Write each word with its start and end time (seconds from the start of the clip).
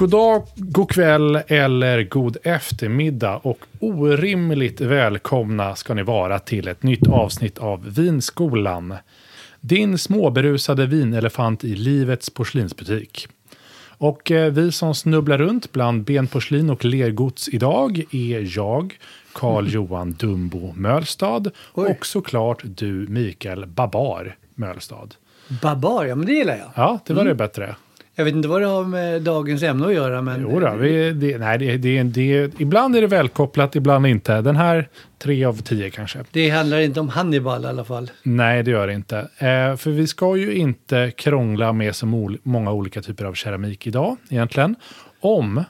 God 0.00 0.10
dag, 0.10 0.42
god 0.56 0.90
kväll 0.90 1.36
eller 1.46 2.02
god 2.02 2.36
eftermiddag 2.42 3.36
och 3.36 3.58
orimligt 3.80 4.80
välkomna 4.80 5.76
ska 5.76 5.94
ni 5.94 6.02
vara 6.02 6.38
till 6.38 6.68
ett 6.68 6.82
nytt 6.82 7.08
avsnitt 7.08 7.58
av 7.58 7.94
Vinskolan. 7.94 8.94
Din 9.60 9.98
småberusade 9.98 10.86
vinelefant 10.86 11.64
i 11.64 11.74
livets 11.74 12.30
porslinsbutik. 12.30 13.28
Och 13.98 14.30
eh, 14.30 14.52
vi 14.52 14.72
som 14.72 14.94
snubblar 14.94 15.38
runt 15.38 15.72
bland 15.72 16.04
benporslin 16.04 16.70
och 16.70 16.84
lergods 16.84 17.48
idag 17.48 18.04
är 18.10 18.56
jag, 18.56 18.98
Carl 19.32 19.68
Johan 19.72 20.12
Dumbo 20.12 20.72
Mölstad 20.76 21.44
och 21.56 22.06
såklart 22.06 22.62
du 22.64 23.06
Mikael 23.08 23.66
Babar 23.66 24.36
Mölstad. 24.54 25.08
Babar, 25.62 26.04
ja 26.04 26.14
men 26.14 26.26
det 26.26 26.32
gillar 26.32 26.56
jag. 26.56 26.70
Ja, 26.74 26.98
det 27.06 27.14
var 27.14 27.24
det 27.24 27.34
bättre. 27.34 27.74
Jag 28.20 28.24
vet 28.24 28.34
inte 28.34 28.48
vad 28.48 28.60
det 28.62 28.66
har 28.66 28.84
med 28.84 29.22
dagens 29.22 29.62
ämne 29.62 29.86
att 29.86 29.94
göra 29.94 30.22
men... 30.22 30.40
Jo 30.42 30.60
då, 30.60 30.74
vi, 30.74 31.12
det, 31.12 31.38
nej, 31.38 31.58
det, 31.58 31.76
det, 31.76 32.02
det, 32.02 32.60
ibland 32.60 32.96
är 32.96 33.00
det 33.00 33.06
välkopplat, 33.06 33.76
ibland 33.76 34.06
inte. 34.06 34.40
Den 34.40 34.56
här, 34.56 34.88
tre 35.18 35.44
av 35.44 35.62
tio 35.62 35.90
kanske. 35.90 36.18
Det 36.30 36.50
handlar 36.50 36.80
inte 36.80 37.00
om 37.00 37.08
Hannibal 37.08 37.64
i 37.64 37.66
alla 37.66 37.84
fall. 37.84 38.10
Nej, 38.22 38.62
det 38.62 38.70
gör 38.70 38.86
det 38.86 38.92
inte. 38.92 39.18
Eh, 39.18 39.76
för 39.76 39.90
vi 39.90 40.06
ska 40.06 40.36
ju 40.36 40.54
inte 40.54 41.12
krångla 41.16 41.72
med 41.72 41.96
så 41.96 42.06
mol- 42.06 42.38
många 42.42 42.72
olika 42.72 43.02
typer 43.02 43.24
av 43.24 43.34
keramik 43.34 43.86
idag 43.86 44.16
egentligen. 44.30 44.74
Om 45.20 45.64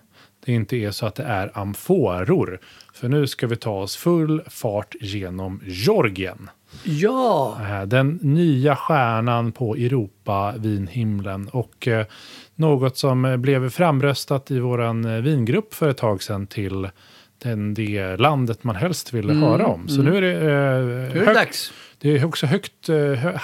det 0.46 0.52
inte 0.52 0.76
är 0.76 0.90
så 0.90 1.06
att 1.06 1.14
det 1.14 1.24
är 1.24 1.58
amforor. 1.58 2.58
För 2.94 3.08
nu 3.08 3.26
ska 3.26 3.46
vi 3.46 3.56
ta 3.56 3.80
oss 3.82 3.96
full 3.96 4.42
fart 4.48 4.94
genom 5.00 5.60
Georgien. 5.64 6.50
Ja! 6.84 7.58
Eh, 7.62 7.82
Den 7.82 8.18
nya 8.22 8.76
stjärnan 8.76 9.52
på 9.52 9.74
Europa-vinhimlen 9.76 11.48
och 11.48 11.88
eh, 11.88 12.06
något 12.54 12.96
som 12.96 13.24
eh, 13.24 13.36
blev 13.36 13.70
framröstat 13.70 14.50
i 14.50 14.58
eh, 15.04 15.12
vingrupp 15.12 15.74
för 15.74 15.88
ett 15.88 15.96
tag 15.96 16.22
sedan 16.22 16.46
till 16.46 16.88
den, 17.42 17.74
det 17.74 18.16
landet 18.16 18.64
man 18.64 18.76
helst 18.76 19.12
ville 19.12 19.32
höra 19.32 19.66
om. 19.66 19.88
Så 19.88 20.02
nu 20.02 20.16
är 20.16 20.20
det, 20.20 20.32
eh, 20.32 21.22
är 21.28 21.34
det 22.00 22.16
är 22.16 22.24
också 22.24 22.46
högt, 22.46 22.88
eh, 22.88 22.96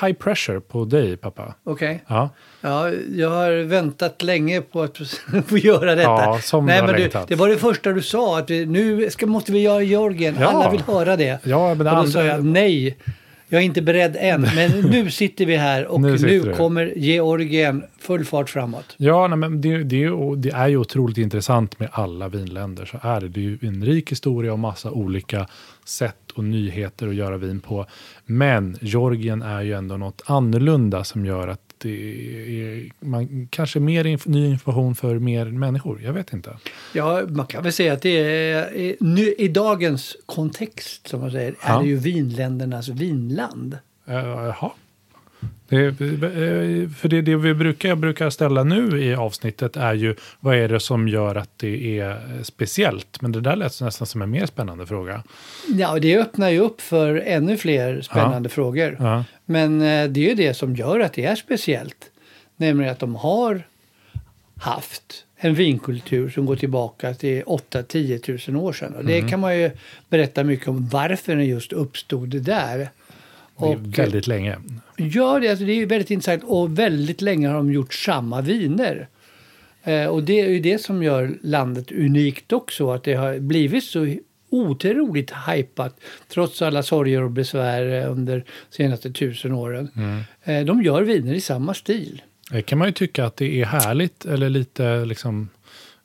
high 0.07 0.13
pressure 0.13 0.61
på 0.61 0.85
dig 0.85 1.17
pappa. 1.17 1.55
Okej. 1.65 2.05
Ja, 2.09 2.31
Ja, 2.61 2.91
jag 3.17 3.31
har 3.31 3.65
väntat 3.65 4.23
länge 4.23 4.61
på 4.61 4.83
att 4.83 4.99
få 5.47 5.59
göra 5.59 5.95
detta. 5.95 6.11
Ja, 6.11 6.39
som 6.43 6.67
Nej, 6.67 6.77
du 6.77 6.81
har 6.81 6.87
men 6.87 6.97
du, 6.97 7.03
längtat. 7.03 7.29
det 7.29 7.35
var 7.35 7.49
det 7.49 7.57
första 7.57 7.93
du 7.93 8.03
sa, 8.03 8.39
att 8.39 8.51
vi, 8.51 8.67
nu 8.67 9.11
ska, 9.11 9.27
måste 9.27 9.53
vi 9.53 9.59
göra 9.61 9.83
Georgien. 9.83 10.37
Ja. 10.41 10.47
Alla 10.47 10.71
vill 10.71 10.81
höra 10.81 11.17
det. 11.17 11.39
Ja, 11.45 11.69
men 11.75 11.79
och 11.79 11.85
då 11.85 11.91
andra- 11.91 12.11
sa 12.11 12.25
jag 12.25 12.45
nej. 12.45 12.97
Jag 13.49 13.61
är 13.61 13.65
inte 13.65 13.83
beredd 13.83 14.17
än, 14.21 14.41
men 14.57 14.71
nu 14.71 15.11
sitter 15.11 15.47
vi 15.47 15.57
här 15.57 15.87
och 15.87 16.01
Nu 16.01 16.19
nu, 16.19 16.55
kommer 16.55 16.93
Georgien 16.97 17.85
full 17.99 18.25
fart 18.25 18.51
framåt. 18.51 18.95
ja 18.97 19.27
nej, 19.27 19.39
men 19.39 19.61
det, 19.61 19.83
det, 19.83 20.09
det 20.37 20.51
är 20.51 20.69
ju 20.69 20.77
otroligt 20.77 21.19
intressant 21.19 21.79
med 21.81 21.89
alla 21.93 22.29
vinländer. 22.29 22.85
Så 22.85 22.99
är 23.09 23.21
det. 23.21 23.29
det 23.29 23.41
är 23.41 23.43
ju 23.43 23.59
en 23.63 23.85
rik 23.85 24.11
historia 24.13 24.53
och 24.53 24.59
massa 24.59 24.91
olika 24.91 25.47
sätt 25.85 26.17
och 26.39 26.45
nyheter 26.45 27.09
att 27.09 27.15
göra 27.15 27.37
vin 27.37 27.61
på. 27.61 27.87
Men 28.27 28.77
Georgien 28.81 29.43
är 29.43 29.63
ju 29.63 29.73
ändå 29.73 29.97
något 29.97 30.23
annorlunda 30.27 31.05
som 31.05 31.27
gör 31.27 31.49
att 31.49 31.61
det 31.79 31.91
är 32.63 32.91
man, 33.01 33.49
kanske 33.51 33.81
mer 33.81 34.05
inf- 34.05 34.29
ny 34.29 34.47
information 34.47 34.95
för 34.95 35.19
mer 35.19 35.45
människor. 35.47 36.03
Jag 36.03 36.13
vet 36.13 36.33
inte. 36.33 36.57
Ja, 36.95 37.23
man 37.29 37.47
kan 37.47 37.63
väl 37.63 37.73
säga 37.73 37.93
att 37.93 38.03
det 38.03 38.19
är, 38.51 38.97
nu, 39.01 39.33
i 39.39 39.49
dagens 39.49 40.17
kontext, 40.27 41.09
som 41.09 41.21
man 41.21 41.31
säger, 41.31 41.55
Ja. 41.63 41.79
är 41.79 41.83
det 41.83 41.89
ju 41.89 41.97
vinländernas 41.97 42.89
vinland. 42.89 43.79
Uh, 44.09 44.15
jaha. 44.15 44.71
Det, 45.69 45.87
eh, 45.87 45.93
för 46.97 47.09
det, 47.09 47.21
det 47.23 47.37
vi 47.37 47.55
brukar, 47.55 47.89
jag 47.89 47.99
brukar 47.99 48.31
ställa 48.31 48.65
nu 48.65 49.03
i 49.05 49.15
avsnittet 49.15 49.77
är 49.77 49.95
ju 49.95 50.15
vad 50.41 50.57
är 50.57 50.69
det 50.69 50.81
som 50.81 51.09
gör 51.09 51.35
att 51.35 51.51
det 51.57 51.99
är 52.01 52.21
speciellt? 52.43 53.21
Men 53.23 53.33
det 53.33 53.41
där 53.41 53.57
lät 53.57 53.81
nästan 53.81 54.07
som 54.07 54.23
en 54.23 54.31
mer 54.31 54.47
spännande 54.47 54.87
fråga. 54.87 55.23
Ja, 55.79 55.99
det 55.99 56.19
öppnar 56.19 56.51
ju 56.51 56.59
upp 56.59 56.81
för 56.81 57.15
ännu 57.27 57.57
fler 57.57 58.01
spännande 58.03 58.49
frågor. 58.49 58.97
Ja. 59.01 59.25
Men 59.45 59.81
eh, 59.81 60.09
det 60.09 60.21
är 60.25 60.29
ju 60.29 60.35
det 60.35 60.55
som 60.55 60.77
gör 60.77 61.01
att 61.01 61.13
det 61.13 61.25
är 61.25 61.37
speciellt. 61.37 62.11
Nämligen 62.57 62.93
att 62.93 62.99
de 62.99 63.15
har 63.15 63.63
haft 64.61 65.25
en 65.39 65.55
vinkultur 65.55 66.31
som 66.31 66.47
går 66.47 66.57
tillbaka 66.57 67.15
till 67.15 67.43
8-10 67.43 68.19
tusen 68.19 68.57
år 68.57 68.73
sedan. 68.73 68.95
Och 68.95 69.05
det 69.05 69.17
Mm. 69.19 69.31
kan 69.31 69.41
man 69.41 69.59
ju 69.59 69.71
berätta 70.09 70.45
mycket 70.45 70.69
om 70.69 70.89
varför 70.89 71.37
den 71.37 71.47
just 71.47 71.73
uppstod 71.73 72.29
där. 72.43 72.89
Och, 73.57 73.99
väldigt 73.99 74.27
länge. 74.27 74.59
Ja, 74.97 75.39
det, 75.39 75.49
alltså, 75.49 75.65
det 75.65 75.73
är 75.73 75.87
väldigt 75.87 76.11
intressant. 76.11 76.43
Och 76.45 76.79
väldigt 76.79 77.21
länge 77.21 77.49
har 77.49 77.55
de 77.55 77.73
gjort 77.73 77.95
samma 77.95 78.41
viner. 78.41 79.09
Eh, 79.83 80.07
och 80.07 80.23
det 80.23 80.41
är 80.41 80.49
ju 80.49 80.61
det 80.61 80.79
som 80.79 81.03
gör 81.03 81.39
landet 81.43 81.93
unikt 81.93 82.53
också. 82.53 82.91
Att 82.91 83.05
det 83.05 83.15
har 83.15 83.39
blivit 83.39 83.85
så 83.85 84.17
otroligt 84.51 85.33
hypat 85.49 86.01
trots 86.29 86.63
alla 86.63 86.83
sorger 86.83 87.23
och 87.23 87.31
besvär 87.31 88.03
eh, 88.03 88.13
under 88.13 88.39
de 88.39 88.77
senaste 88.77 89.11
tusen 89.11 89.53
åren. 89.53 89.91
Eh, 90.45 90.65
de 90.65 90.83
gör 90.83 91.03
viner 91.03 91.35
i 91.35 91.41
samma 91.41 91.75
stil. 91.75 92.23
Det 92.51 92.63
kan 92.63 92.79
man 92.79 92.89
ju 92.89 92.93
tycka 92.93 93.25
att 93.25 93.37
det 93.37 93.61
är 93.61 93.65
härligt 93.65 94.25
eller 94.25 94.51
lite 94.51 95.05
liksom, 95.05 95.49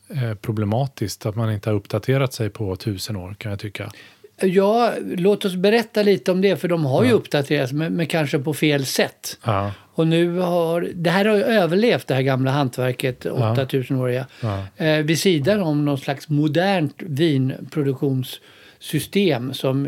eh, 0.10 0.34
problematiskt 0.34 1.26
att 1.26 1.36
man 1.36 1.52
inte 1.52 1.70
har 1.70 1.76
uppdaterat 1.76 2.34
sig 2.34 2.50
på 2.50 2.76
tusen 2.76 3.16
år 3.16 3.36
kan 3.38 3.52
jag 3.52 3.60
tycka. 3.60 3.92
Ja, 4.42 4.94
låt 5.18 5.46
oss 5.46 5.56
berätta 5.56 6.04
lite 6.04 6.32
om 6.32 6.42
det, 6.42 6.58
för 6.58 6.68
de 6.68 6.86
har 6.86 7.04
ju 7.04 7.12
uppdaterats, 7.12 7.74
men, 7.74 7.94
men 7.94 8.08
kanske 8.08 8.40
på 8.40 8.54
fel 8.54 8.86
sätt. 8.86 9.38
Ja, 9.44 9.72
Och 9.94 10.08
nu 10.08 10.38
har, 10.38 10.88
det 10.94 11.10
här 11.10 11.26
har 11.26 11.36
ju 11.36 11.44
överlevt 11.44 12.08
det 12.08 12.14
här 12.14 12.22
gamla 12.22 12.52
hantverket, 12.52 13.26
8000-åriga. 13.26 14.28
Ja. 14.42 14.64
Eh, 14.86 14.98
vid 14.98 15.20
sidan 15.20 15.62
om 15.62 15.86
någon 15.86 15.98
slags 15.98 16.30
modernt 16.30 16.96
vinproduktionssystem 16.98 19.54
som 19.54 19.88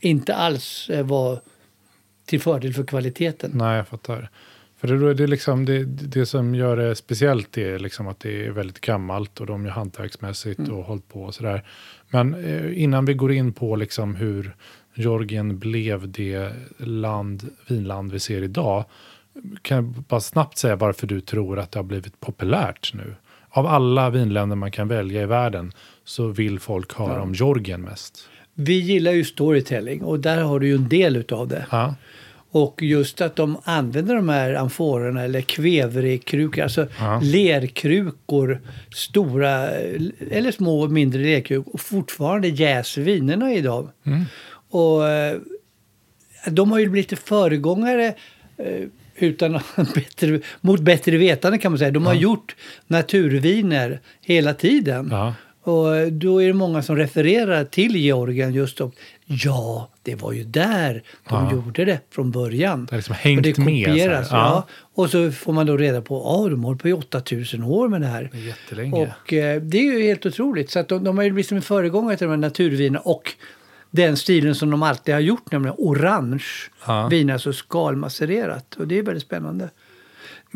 inte 0.00 0.34
alls 0.34 0.90
eh, 0.90 1.06
var 1.06 1.40
till 2.26 2.40
fördel 2.40 2.74
för 2.74 2.84
kvaliteten. 2.84 3.50
Nej, 3.54 3.76
jag 3.76 3.88
fattar. 3.88 4.30
För 4.86 4.94
det, 4.94 5.14
det, 5.14 5.22
är 5.22 5.28
liksom, 5.28 5.64
det, 5.64 5.84
det 5.84 6.26
som 6.26 6.54
gör 6.54 6.76
det 6.76 6.94
speciellt 6.94 7.58
är 7.58 7.78
liksom 7.78 8.08
att 8.08 8.20
det 8.20 8.46
är 8.46 8.50
väldigt 8.50 8.80
gammalt 8.80 9.40
och 9.40 9.46
de 9.46 9.64
gör 9.64 9.72
hantverksmässigt 9.72 10.68
och 10.68 10.84
hållit 10.84 11.08
på 11.08 11.22
och 11.22 11.34
sådär. 11.34 11.64
Men 12.08 12.34
eh, 12.34 12.82
innan 12.82 13.04
vi 13.04 13.14
går 13.14 13.32
in 13.32 13.52
på 13.52 13.76
liksom 13.76 14.14
hur 14.14 14.54
Georgien 14.94 15.58
blev 15.58 16.10
det 16.12 16.52
land, 16.78 17.50
vinland 17.68 18.12
vi 18.12 18.20
ser 18.20 18.42
idag. 18.42 18.84
Kan 19.62 19.76
jag 19.76 19.84
bara 19.84 20.20
snabbt 20.20 20.58
säga 20.58 20.76
varför 20.76 21.06
du 21.06 21.20
tror 21.20 21.58
att 21.58 21.72
det 21.72 21.78
har 21.78 21.84
blivit 21.84 22.20
populärt 22.20 22.94
nu? 22.94 23.14
Av 23.48 23.66
alla 23.66 24.10
vinländer 24.10 24.56
man 24.56 24.70
kan 24.70 24.88
välja 24.88 25.22
i 25.22 25.26
världen 25.26 25.72
så 26.04 26.26
vill 26.26 26.60
folk 26.60 26.94
höra 26.98 27.22
om 27.22 27.32
Georgien 27.32 27.80
mest. 27.80 28.28
Vi 28.54 28.78
gillar 28.80 29.12
ju 29.12 29.24
storytelling 29.24 30.02
och 30.02 30.20
där 30.20 30.42
har 30.42 30.60
du 30.60 30.66
ju 30.66 30.74
en 30.74 30.88
del 30.88 31.16
utav 31.16 31.48
det. 31.48 31.66
Ja, 31.70 31.94
Och 32.64 32.82
just 32.82 33.20
att 33.20 33.36
de 33.36 33.56
använder 33.64 34.14
de 34.14 34.28
här 34.28 34.54
amforerna 34.54 35.22
eller 35.22 35.40
kvävrekrukor, 35.40 36.62
alltså 36.62 36.86
Ja. 36.98 37.20
lerkrukor, 37.22 38.60
stora 38.94 39.68
eller 40.30 40.52
små 40.52 40.80
och 40.80 40.90
mindre 40.90 41.22
lerkrukor 41.22 41.74
och 41.74 41.80
fortfarande 41.80 42.48
jäser 42.48 43.02
vinerna 43.02 43.52
idag. 43.52 43.90
Mm. 44.06 44.24
Och 44.70 45.08
eh, 45.08 45.38
de 46.46 46.72
har 46.72 46.78
ju 46.78 46.88
blivit 46.88 47.18
föregångare 47.18 48.14
eh, 48.56 48.82
utan 49.18 49.52
bättre, 49.94 50.40
mot 50.60 50.80
bättre 50.80 51.16
vetande 51.16 51.58
kan 51.58 51.72
man 51.72 51.78
säga. 51.78 51.90
De 51.90 52.06
har 52.06 52.14
gjort 52.14 52.56
naturviner 52.86 54.00
hela 54.20 54.54
tiden. 54.54 55.08
ja. 55.10 55.34
Och 55.66 56.12
då 56.12 56.42
är 56.42 56.46
det 56.46 56.52
många 56.52 56.82
som 56.82 56.96
refererar 56.96 57.64
till 57.64 57.96
Georgien 57.96 58.52
just 58.54 58.80
om 58.80 58.92
ja, 59.24 59.90
det 60.02 60.14
var 60.14 60.32
ju 60.32 60.44
där 60.44 61.02
de 61.28 61.44
Ja. 61.44 61.52
gjorde 61.52 61.84
det 61.84 62.00
från 62.10 62.30
början. 62.30 62.86
Det 62.86 62.92
har 62.92 62.96
liksom 62.98 63.14
hängt 63.18 63.38
och 63.38 63.42
det 63.42 63.58
med, 63.58 63.66
kopieras. 63.86 64.28
så 64.28 64.34
här. 64.36 64.42
ja. 64.42 64.66
Ja. 64.68 64.74
Och 65.02 65.10
så 65.10 65.30
får 65.32 65.52
man 65.52 65.66
då 65.66 65.76
reda 65.76 66.00
på 66.02 66.16
att 66.18 66.24
ja, 66.44 66.48
de 66.48 66.64
har 66.64 66.68
hållit 66.68 66.82
på 66.82 66.88
i 66.88 66.92
8000 66.92 67.62
år 67.62 67.88
med 67.88 68.00
det 68.00 68.06
här. 68.06 68.30
Jättelänge. 68.34 69.14
Och 69.24 69.32
eh, 69.32 69.62
det 69.62 69.78
är 69.78 69.82
ju 69.98 70.02
helt 70.02 70.26
otroligt. 70.26 70.70
Så 70.70 70.78
att 70.78 70.88
de, 70.88 71.04
de 71.04 71.16
har 71.16 71.24
ju 71.24 71.30
blivit 71.30 71.48
som 71.48 71.56
en 71.56 71.62
föregångare 71.62 72.16
till 72.16 72.26
de 72.26 72.30
här 72.30 72.36
naturvinerna 72.36 72.98
och 72.98 73.32
den 73.90 74.16
stilen 74.16 74.54
som 74.54 74.70
de 74.70 74.82
alltid 74.82 75.14
har 75.14 75.20
gjort, 75.20 75.52
nämligen 75.52 75.74
orange 75.78 76.44
Ja. 76.86 77.08
vin, 77.08 77.30
alltså 77.30 77.52
skalmasserat. 77.52 78.74
Och 78.78 78.88
det 78.88 78.98
är 78.98 79.02
väldigt 79.02 79.22
spännande. 79.24 79.70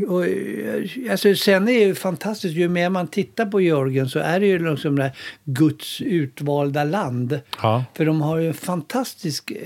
Och, 0.09 0.27
eh, 0.27 1.11
alltså, 1.11 1.35
sen 1.35 1.63
är 1.63 1.73
det 1.73 1.81
ju 1.81 1.95
fantastiskt, 1.95 2.55
ju 2.55 2.69
mer 2.69 2.91
man 2.91 3.09
tittar 3.09 3.47
på 3.47 3.61
Georgien 3.61 4.09
så 4.09 4.19
är 4.19 4.41
det 4.41 4.47
ju 4.47 4.71
liksom 4.71 4.97
det 4.97 5.03
här 5.03 5.17
Guds 5.45 6.01
utvalda 6.01 6.85
land. 6.85 7.41
Ja. 7.63 7.85
För 7.95 8.05
de 8.05 8.21
har 8.21 8.39
ju 8.39 8.49
en 8.49 8.55
fantastisk, 8.55 9.51
eh, 9.51 9.57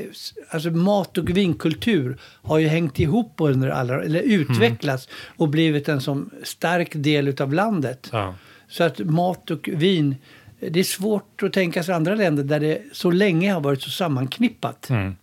alltså 0.50 0.71
mat 0.71 1.19
och 1.19 1.31
vinkultur 1.31 2.19
har 2.43 2.59
ju 2.59 2.69
hängt 2.69 2.99
ihop 2.99 3.35
under 3.38 3.69
alla, 3.69 4.03
eller 4.03 4.21
utvecklats 4.21 5.09
och 5.37 5.49
blivit 5.49 5.88
en 5.88 6.00
som 6.00 6.31
stark 6.43 6.91
del 6.93 7.29
utav 7.29 7.53
landet. 7.53 8.09
Ja. 8.12 8.35
Så 8.69 8.85
att 8.85 8.99
mat 8.99 9.50
och 9.50 9.69
vin, 9.73 10.17
det 10.61 10.81
är 10.81 10.85
svårt 10.85 11.43
att 11.43 11.53
tänka 11.53 11.82
sig 11.82 11.94
andra 11.94 12.15
länder 12.15 12.44
där 12.44 12.61
det 12.61 12.82
så 12.93 13.11
länge 13.11 13.53
har 13.53 13.61
varit 13.61 13.82
så 13.82 13.91
sammanknippat. 13.91 14.91
Mm. 14.91 15.17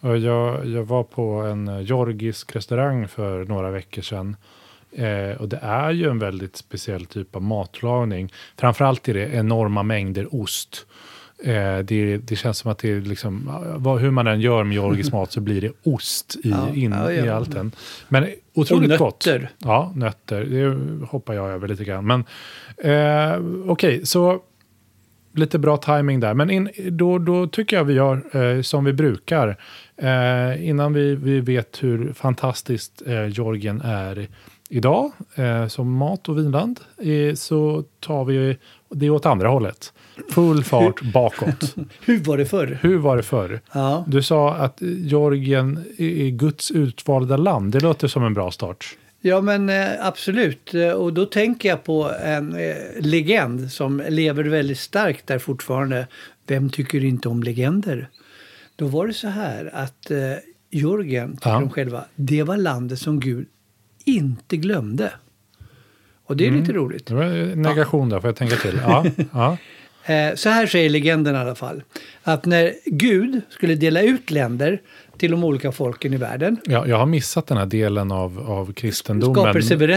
Jag, 0.00 0.66
jag 0.66 0.84
var 0.84 1.02
på 1.02 1.22
en 1.32 1.68
eh, 1.68 1.80
georgisk 1.80 2.56
restaurang 2.56 3.08
för 3.08 3.44
några 3.44 3.70
veckor 3.70 4.02
sedan. 4.02 4.36
Eh, 4.92 5.40
och 5.40 5.48
det 5.48 5.58
är 5.62 5.90
ju 5.90 6.10
en 6.10 6.18
väldigt 6.18 6.56
speciell 6.56 7.06
typ 7.06 7.36
av 7.36 7.42
matlagning. 7.42 8.32
Framförallt 8.56 9.08
är 9.08 9.14
det 9.14 9.26
enorma 9.34 9.82
mängder 9.82 10.34
ost. 10.34 10.86
Eh, 11.44 11.78
det, 11.78 12.16
det 12.16 12.36
känns 12.36 12.58
som 12.58 12.70
att 12.70 12.78
det 12.78 12.90
är 12.90 13.00
liksom, 13.00 13.50
vad, 13.76 14.00
hur 14.00 14.10
man 14.10 14.26
än 14.26 14.40
gör 14.40 14.64
med 14.64 14.74
georgisk 14.74 15.12
mat 15.12 15.32
så 15.32 15.40
blir 15.40 15.60
det 15.60 15.72
ost 15.82 16.36
i, 16.44 16.50
Ja, 16.50 16.68
in, 16.74 16.92
ja, 16.92 17.12
ja. 17.12 17.24
i 17.24 17.28
allt 17.28 17.52
den. 17.52 17.72
Men 18.08 18.26
otroligt 18.54 18.92
Och 18.92 18.98
gott. 18.98 19.26
nötter. 19.26 19.50
Ja, 19.58 19.92
nötter. 19.96 20.44
Det 20.44 21.06
hoppar 21.06 21.34
jag 21.34 21.50
över 21.50 21.68
lite 21.68 21.84
grann. 21.84 22.06
Men 22.06 22.24
eh, 22.78 23.40
okej, 23.70 24.06
så 24.06 24.40
lite 25.32 25.58
bra 25.58 25.76
timing 25.76 26.20
där. 26.20 26.34
Men 26.34 26.50
in, 26.50 26.70
då, 26.90 27.18
då 27.18 27.46
tycker 27.46 27.76
jag 27.76 27.84
vi 27.84 27.94
gör 27.94 28.36
eh, 28.36 28.62
som 28.62 28.84
vi 28.84 28.92
brukar. 28.92 29.56
Eh, 29.96 30.68
innan 30.68 30.92
vi, 30.92 31.14
vi 31.14 31.40
vet 31.40 31.82
hur 31.82 32.12
fantastiskt 32.12 33.02
eh, 33.06 33.26
Georgien 33.28 33.80
är 33.80 34.28
idag 34.68 35.12
eh, 35.34 35.66
som 35.66 35.92
mat 35.92 36.28
och 36.28 36.38
vinland 36.38 36.80
eh, 36.98 37.34
så 37.34 37.84
tar 38.00 38.24
vi 38.24 38.56
det 38.90 39.10
åt 39.10 39.26
andra 39.26 39.48
hållet. 39.48 39.92
Full 40.30 40.64
fart 40.64 41.02
bakåt. 41.02 41.74
Hur 42.00 42.24
var 42.24 42.38
det 42.38 42.46
förr? 42.46 42.78
Hur 42.82 42.98
var 42.98 43.16
det 43.16 43.22
förr? 43.22 43.60
Ja. 43.72 44.04
Du 44.06 44.22
sa 44.22 44.54
att 44.54 44.76
Georgien 44.80 45.84
är 45.98 46.30
Guds 46.30 46.70
utvalda 46.70 47.36
land. 47.36 47.72
Det 47.72 47.80
låter 47.80 48.08
som 48.08 48.24
en 48.24 48.34
bra 48.34 48.50
start. 48.50 48.96
Ja, 49.20 49.40
men 49.40 49.68
eh, 49.68 50.06
absolut. 50.06 50.74
Eh, 50.74 50.90
Och 50.90 51.12
då 51.14 51.26
tänker 51.26 51.68
jag 51.68 51.84
på 51.84 52.10
en 52.24 52.54
eh, 52.56 52.76
legend 53.00 53.72
som 53.72 54.02
lever 54.08 54.44
väldigt 54.44 54.78
starkt 54.78 55.26
där 55.26 55.38
fortfarande. 55.38 56.06
Vem 56.46 56.70
tycker 56.70 57.04
inte 57.04 57.28
om 57.28 57.42
legender? 57.42 58.08
Då 58.76 58.86
var 58.86 59.06
det 59.06 59.14
så 59.14 59.28
här 59.28 59.70
att 59.74 60.10
Georgien, 60.70 61.32
tycker 61.36 61.50
Ja. 61.50 61.60
de 61.60 61.70
själva, 61.70 62.04
det 62.14 62.42
var 62.42 62.56
landet 62.56 62.98
som 62.98 63.20
Gud 63.20 63.46
inte 64.04 64.56
glömde. 64.56 65.12
Och 66.24 66.36
det 66.36 66.46
är 66.46 66.50
lite 66.50 66.72
roligt. 66.72 67.06
Det 67.06 67.14
var 67.14 67.56
negation 67.56 68.08
där, 68.08 68.20
får 68.20 68.28
jag 68.28 68.36
tänka 68.36 68.56
till. 68.56 68.80
Ja, 68.82 69.04
ja. 69.32 69.56
Så 70.36 70.48
här 70.48 70.66
säger 70.66 70.90
legenden 70.90 71.34
i 71.34 71.38
alla 71.38 71.54
fall. 71.54 71.82
Att 72.22 72.44
när 72.46 72.72
Gud 72.86 73.40
skulle 73.50 73.74
dela 73.74 74.02
ut 74.02 74.30
länder 74.30 74.80
till 75.20 75.30
de 75.30 75.44
olika 75.44 75.72
folken 75.72 76.14
i 76.14 76.16
världen. 76.16 76.56
Ja, 76.64 76.86
jag 76.86 76.96
har 76.96 77.06
missat 77.06 77.46
den 77.46 77.58
här 77.58 77.66
delen 77.66 78.12
av, 78.12 78.44
av 78.50 78.72
kristendomen. 78.72 79.52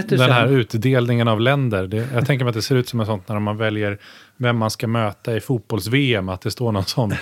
Den 0.07 0.31
här 0.31 0.51
utdelningen 0.51 1.27
av 1.27 1.41
länder. 1.41 1.87
Det, 1.87 2.07
jag 2.13 2.25
tänker 2.25 2.45
mig 2.45 2.49
att 2.49 2.55
det 2.55 2.61
ser 2.61 2.75
ut 2.75 2.89
som 2.89 2.99
en 2.99 3.05
sånt 3.05 3.29
när 3.29 3.39
man 3.39 3.57
väljer 3.57 3.97
vem 4.37 4.57
man 4.57 4.71
ska 4.71 4.87
möta 4.87 5.35
i 5.35 5.39
fotbolls-VM. 5.39 6.29
Att 6.29 6.41
det 6.41 6.51
står 6.51 6.71
någon 6.71 6.85
sån. 6.85 7.13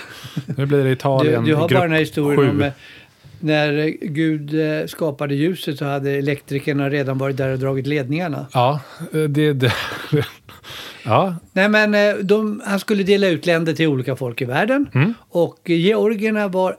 Nu 0.46 0.66
blir 0.66 0.78
det 0.78 0.84
Du, 0.84 0.92
Italien 0.92 1.44
du 1.44 1.54
har 1.54 1.68
grupp 1.68 1.78
bara 1.78 1.82
den 1.82 1.92
här 1.92 2.00
historien 2.00 2.40
sju. 2.40 2.50
om 2.50 2.62
eh, 2.62 2.72
när 3.40 3.78
eh, 3.78 3.92
Gud 4.00 4.60
eh, 4.60 4.86
skapade 4.86 5.34
ljuset 5.34 5.78
så 5.78 5.84
hade 5.84 6.10
elektrikerna 6.10 6.90
redan 6.90 7.18
varit 7.18 7.36
där 7.36 7.52
och 7.52 7.58
dragit 7.58 7.86
ledningarna. 7.86 8.46
Ja, 8.52 8.80
det... 9.28 9.52
det 9.52 9.72
ja, 11.04 11.36
Nej 11.52 11.68
men 11.68 11.92
de, 12.26 12.62
han 12.66 12.80
skulle 12.80 13.02
dela 13.02 13.28
ut 13.28 13.46
länder 13.46 13.72
till 13.72 13.86
olika 13.86 14.16
folk 14.16 14.40
i 14.40 14.44
världen. 14.44 14.88
Mm. 14.94 15.14
Och 15.28 15.60
georgierna 15.64 16.48
var 16.48 16.76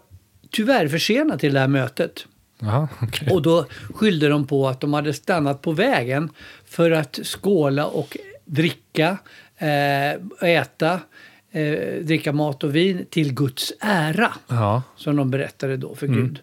tyvärr 0.54 0.88
försenade 0.88 1.40
till 1.40 1.54
det 1.54 1.60
här 1.60 1.68
mötet. 1.68 2.26
ja 2.60 2.88
okej. 3.02 3.28
Och 3.32 3.42
då 3.42 3.66
skyllde 3.94 4.28
de 4.30 4.48
på 4.48 4.68
att 4.68 4.82
de 4.82 4.94
hade 4.94 5.14
stannat 5.14 5.62
på 5.62 5.72
vägen 5.72 6.30
för 6.66 6.92
att 6.92 7.20
skåla 7.24 7.86
och 7.86 8.18
dricka, 8.46 9.18
eh, 9.58 10.50
äta, 10.50 11.00
eh, 11.52 12.02
dricka 12.02 12.34
mat 12.34 12.64
och 12.64 12.76
vin 12.76 13.06
till 13.10 13.34
Guds 13.34 13.74
ära. 13.80 14.34
Ja, 14.48 14.84
Som 14.96 15.16
de 15.16 15.32
berättade 15.32 15.78
då 15.78 15.96
för 15.96 16.08
Gud. 16.08 16.40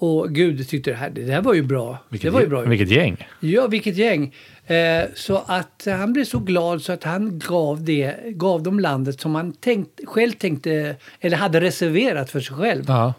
Och 0.00 0.34
Gud 0.34 0.68
tyckte 0.68 0.90
det 0.90 0.96
här, 0.96 1.10
det 1.10 1.32
här 1.32 1.42
var 1.42 1.54
ju 1.54 1.62
bra. 1.62 1.98
vilket, 2.08 2.28
det 2.28 2.34
var 2.34 2.40
ju 2.40 2.46
bra. 2.46 2.60
vilket 2.60 2.90
gäng. 2.90 3.28
Ja, 3.40 3.66
vilket 3.66 3.96
gäng. 3.96 4.34
Eh, 4.66 5.04
så 5.14 5.42
att 5.46 5.86
han 5.86 6.12
blev 6.12 6.24
så 6.24 6.38
glad 6.38 6.82
så 6.82 6.92
att 6.92 7.04
han 7.04 7.38
gav, 7.38 7.84
det, 7.84 8.16
gav 8.26 8.62
dem 8.62 8.80
landet 8.80 9.20
som 9.20 9.34
han 9.34 9.52
tänkt, 9.52 10.00
själv 10.06 10.32
tänkte, 10.32 10.96
eller 11.20 11.36
hade 11.36 11.60
reserverat 11.60 12.30
för 12.30 12.40
sig 12.40 12.56
själv. 12.56 12.84
Ja, 12.88 13.14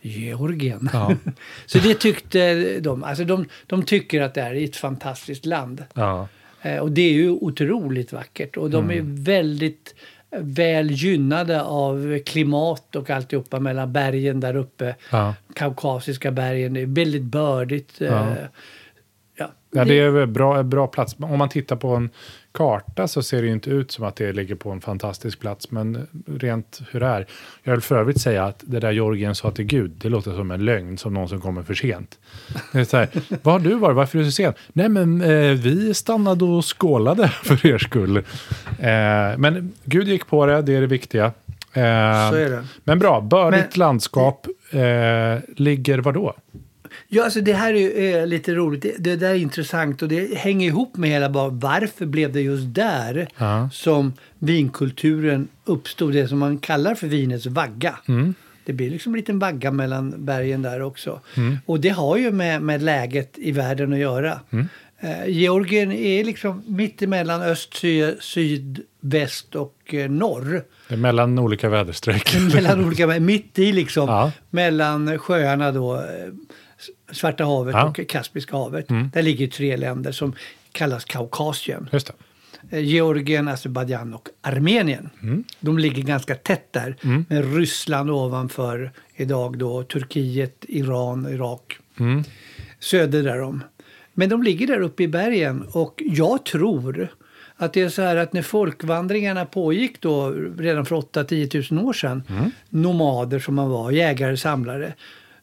Georgien. 0.00 0.90
Ja. 0.92 1.14
så 1.66 1.78
det 1.78 1.94
tyckte 1.94 2.54
de. 2.80 3.04
Alltså 3.04 3.24
de, 3.24 3.46
de 3.66 3.82
tycker 3.82 4.20
att 4.20 4.34
det 4.34 4.42
här 4.42 4.54
är 4.54 4.64
ett 4.64 4.76
fantastiskt 4.76 5.46
land. 5.46 5.84
ja. 5.94 6.28
Eh, 6.62 6.78
och 6.78 6.92
det 6.92 7.02
är 7.02 7.12
ju 7.12 7.30
otroligt 7.30 8.12
vackert. 8.12 8.56
Och 8.56 8.70
de 8.70 8.90
är 8.90 9.00
väldigt 9.24 9.94
väl 10.36 10.90
gynnade 10.90 11.62
av 11.62 12.18
klimat 12.18 12.96
och 12.96 13.10
alltihopa 13.10 13.60
mellan 13.60 13.92
bergen 13.92 14.40
där 14.40 14.56
uppe. 14.56 14.94
Ja. 15.12 15.34
Kaukasiska 15.54 16.30
bergen. 16.30 16.74
Det 16.74 16.80
är 16.80 16.86
väldigt 16.86 17.22
bördigt. 17.22 18.00
eh, 18.00 18.08
Ja. 18.08 18.36
ja. 19.36 19.50
Ja, 19.70 19.84
det 19.84 19.98
är 19.98 20.16
en 20.16 20.32
bra, 20.32 20.62
bra 20.62 20.86
plats. 20.86 21.16
Om 21.18 21.38
man 21.38 21.48
tittar 21.48 21.76
på 21.76 21.88
en 21.88 22.10
karta 22.54 23.08
så 23.08 23.22
ser 23.22 23.42
det 23.42 23.48
inte 23.48 23.70
ut 23.70 23.90
som 23.92 24.04
att 24.04 24.16
det 24.16 24.32
ligger 24.32 24.54
på 24.54 24.70
en 24.70 24.80
fantastisk 24.80 25.40
plats. 25.40 25.70
Men 25.70 26.06
rent 26.26 26.80
hur 26.90 27.00
det 27.00 27.06
är. 27.06 27.26
Jag 27.62 27.72
vill 27.72 27.80
för 27.80 27.98
övrigt 27.98 28.20
säga 28.20 28.44
att 28.44 28.62
det 28.66 28.80
där 28.80 28.92
Georgien 28.92 29.34
sa 29.34 29.50
till 29.50 29.64
Gud, 29.64 29.90
det 29.98 30.08
låter 30.08 30.30
som 30.32 30.50
en 30.50 30.64
lögn 30.64 30.98
som 30.98 31.14
någon 31.14 31.28
som 31.28 31.40
kommer 31.40 31.62
för 31.62 31.74
sent. 31.74 32.18
Det 32.72 32.78
är 32.80 32.84
så 32.84 32.96
här, 32.96 33.08
Vad 33.42 33.54
har 33.54 33.60
du 33.70 33.74
varit? 33.74 33.96
Varför 33.96 34.18
är 34.18 34.22
du 34.22 34.30
så 34.30 34.34
sen? 34.34 34.54
Nej, 34.72 34.88
men 34.88 35.20
eh, 35.22 35.52
vi 35.52 35.94
stannade 35.94 36.44
och 36.44 36.64
skålade 36.78 37.28
för 37.44 37.66
er 37.66 37.78
skull. 37.78 38.16
Eh, 38.16 38.22
men 39.38 39.72
Gud 39.84 40.08
gick 40.08 40.26
på 40.26 40.46
det, 40.46 40.62
det 40.62 40.74
är 40.74 40.80
det 40.80 40.86
viktiga. 40.86 41.24
Eh, 41.72 42.30
Så 42.30 42.36
är 42.36 42.50
det. 42.50 42.64
Men 42.84 42.98
bra, 42.98 43.20
bördigt 43.20 43.76
Men- 43.76 43.78
landskap 43.78 44.46
eh, 44.70 44.80
ligger 45.56 45.98
var 45.98 46.12
då? 46.12 46.34
Ja, 47.08 47.24
alltså 47.24 47.40
det 47.40 47.52
här 47.52 47.74
är 47.74 47.90
är 47.98 48.26
lite 48.26 48.54
roligt. 48.54 48.82
Det, 48.82 48.94
det 48.98 49.16
där 49.16 49.30
är 49.30 49.34
intressant 49.34 50.02
och 50.02 50.08
det 50.08 50.34
hänger 50.38 50.66
ihop 50.66 50.96
med 50.96 51.10
hela 51.10 51.30
bara 51.30 51.48
varför 51.48 52.06
blev 52.06 52.32
det 52.32 52.40
just 52.40 52.74
där 52.74 53.28
Ja. 53.36 53.70
som 53.72 54.12
vinkulturen 54.38 55.48
uppstod, 55.64 56.12
det 56.12 56.28
som 56.28 56.38
man 56.38 56.58
kallar 56.58 56.94
för 56.94 57.06
vinets 57.06 57.46
vagga. 57.46 57.98
Mm. 58.08 58.34
Det 58.64 58.72
blir 58.72 58.90
liksom 58.90 59.12
en 59.12 59.16
liten 59.16 59.38
vagga 59.38 59.70
mellan 59.70 60.24
bergen 60.24 60.62
där 60.62 60.82
också. 60.82 61.20
Och 61.66 61.80
det 61.80 61.88
har 61.88 62.16
ju 62.16 62.30
med, 62.32 62.62
med 62.62 62.82
läget 62.82 63.32
i 63.38 63.52
världen 63.52 63.92
att 63.92 63.98
göra. 63.98 64.40
Eh, 65.00 65.26
Georgien 65.28 65.92
är 65.92 66.24
liksom 66.24 66.62
mitt 66.66 67.02
emellan 67.02 67.42
öst, 67.42 67.74
sy, 67.76 68.12
syd, 68.20 68.80
väst 69.00 69.54
och 69.54 69.94
eh, 69.94 70.10
norr. 70.10 70.62
Mellan 70.96 71.38
olika 71.38 71.68
väderstreck. 71.68 72.36
mellan 72.54 72.84
olika, 72.84 73.06
mitt 73.06 73.58
i 73.58 73.72
liksom, 73.72 74.08
Ja. 74.08 74.32
mellan 74.50 75.18
sjöarna 75.18 75.72
då, 75.72 75.94
eh, 75.96 76.02
Svarta 77.12 77.44
havet 77.44 77.74
Ja. 77.74 77.84
och 77.88 78.00
Kaspiska 78.08 78.56
havet. 78.56 78.86
Där 79.12 79.22
ligger 79.22 79.46
tre 79.46 79.76
länder 79.76 80.12
som 80.12 80.32
kallas 80.72 81.04
Kaukasien. 81.04 81.88
Just 81.92 82.06
det. 82.06 82.12
Eh, 82.76 82.84
Georgien, 82.84 83.48
Azerbajdzjan 83.48 84.14
och 84.14 84.28
Armenien. 84.42 85.10
De 85.60 85.78
ligger 85.78 86.02
ganska 86.02 86.34
tätt 86.34 86.72
där. 86.72 86.96
Med 87.28 87.54
Ryssland 87.56 88.10
ovanför 88.10 88.90
idag 89.16 89.58
då, 89.58 89.82
Turkiet, 89.82 90.64
Iran, 90.68 91.26
Irak. 91.26 91.78
Söder 92.80 93.22
därom. 93.22 93.62
Men 94.14 94.28
de 94.28 94.42
ligger 94.42 94.66
där 94.66 94.80
uppe 94.80 95.02
i 95.02 95.08
bergen 95.08 95.64
och 95.72 96.02
jag 96.06 96.44
tror 96.44 97.08
att 97.56 97.72
det 97.72 97.80
är 97.82 97.88
så 97.88 98.02
här 98.02 98.16
att 98.16 98.32
när 98.32 98.42
folkvandringarna 98.42 99.44
pågick 99.44 100.00
då 100.00 100.30
redan 100.58 100.86
för 100.86 100.96
8-10 100.96 101.74
000 101.74 101.84
år 101.86 101.92
sedan, 101.92 102.22
nomader 102.68 103.38
som 103.38 103.54
man 103.54 103.68
var, 103.70 103.90
jägare, 103.90 104.36
samlare, 104.36 104.94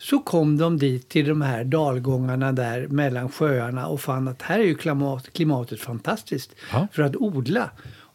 så 0.09 0.19
kom 0.19 0.57
de 0.57 0.77
dit 0.77 1.09
till 1.09 1.27
de 1.27 1.41
här 1.41 1.63
dalgångarna 1.63 2.51
där 2.51 2.87
mellan 2.87 3.29
sjöarna 3.31 3.87
och 3.87 4.01
fann 4.01 4.27
att 4.27 4.41
här 4.41 4.59
är 4.59 4.63
ju 4.63 4.75
klimat, 4.75 5.33
klimatet 5.33 5.79
fantastiskt 5.79 6.55
Ja. 6.71 6.87
för 6.91 7.03
att 7.03 7.15
odla. 7.15 7.69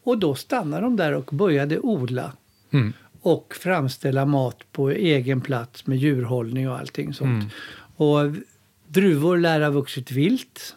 Och 0.04 0.18
då 0.18 0.34
stannade 0.34 0.82
de 0.82 0.96
där 0.96 1.14
och 1.14 1.30
började 1.32 1.78
odla 1.78 2.32
och 3.22 3.54
framställa 3.60 4.24
mat 4.26 4.72
på 4.72 4.90
egen 4.90 5.40
plats 5.40 5.86
med 5.86 5.98
djurhållning 5.98 6.70
och 6.70 6.78
allting 6.78 7.14
sånt. 7.14 7.52
Och 7.96 8.20
druvor 8.88 9.38
lär 9.38 9.60
ha 9.60 9.70
vuxit 9.70 10.10
vilt. 10.10 10.76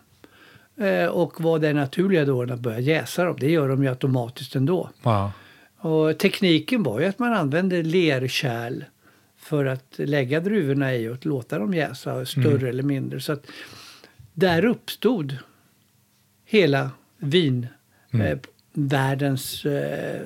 Eh, 0.77 1.05
och 1.05 1.41
vad 1.41 1.62
det 1.62 1.74
naturliga 1.74 2.25
då 2.25 2.41
att 2.41 2.60
börja 2.60 2.79
jäsa 2.79 3.24
dem. 3.24 3.36
Det 3.39 3.51
gör 3.51 3.70
de 3.70 3.84
ju 3.84 3.89
automatiskt 3.89 4.55
ändå. 4.55 4.89
Ja. 5.03 5.32
Och 5.79 6.17
tekniken 6.17 6.84
var 6.84 7.00
ju 7.00 7.05
att 7.05 7.20
man 7.20 7.34
använde 7.34 7.84
lerkärl 7.84 8.84
för 9.44 9.66
att 9.66 9.94
lägga 9.98 10.40
druvorna 10.40 10.96
i 10.96 11.08
och 11.10 11.26
låta 11.26 11.60
dem 11.60 11.74
jäsa, 11.74 12.26
större 12.26 12.70
eller 12.70 12.84
mindre. 12.84 13.20
Så 13.20 13.34
att 13.34 13.46
där 14.34 14.66
uppstod 14.66 15.38
hela 16.46 16.92
vinvärldens... 18.74 19.66
Eh, 19.66 20.22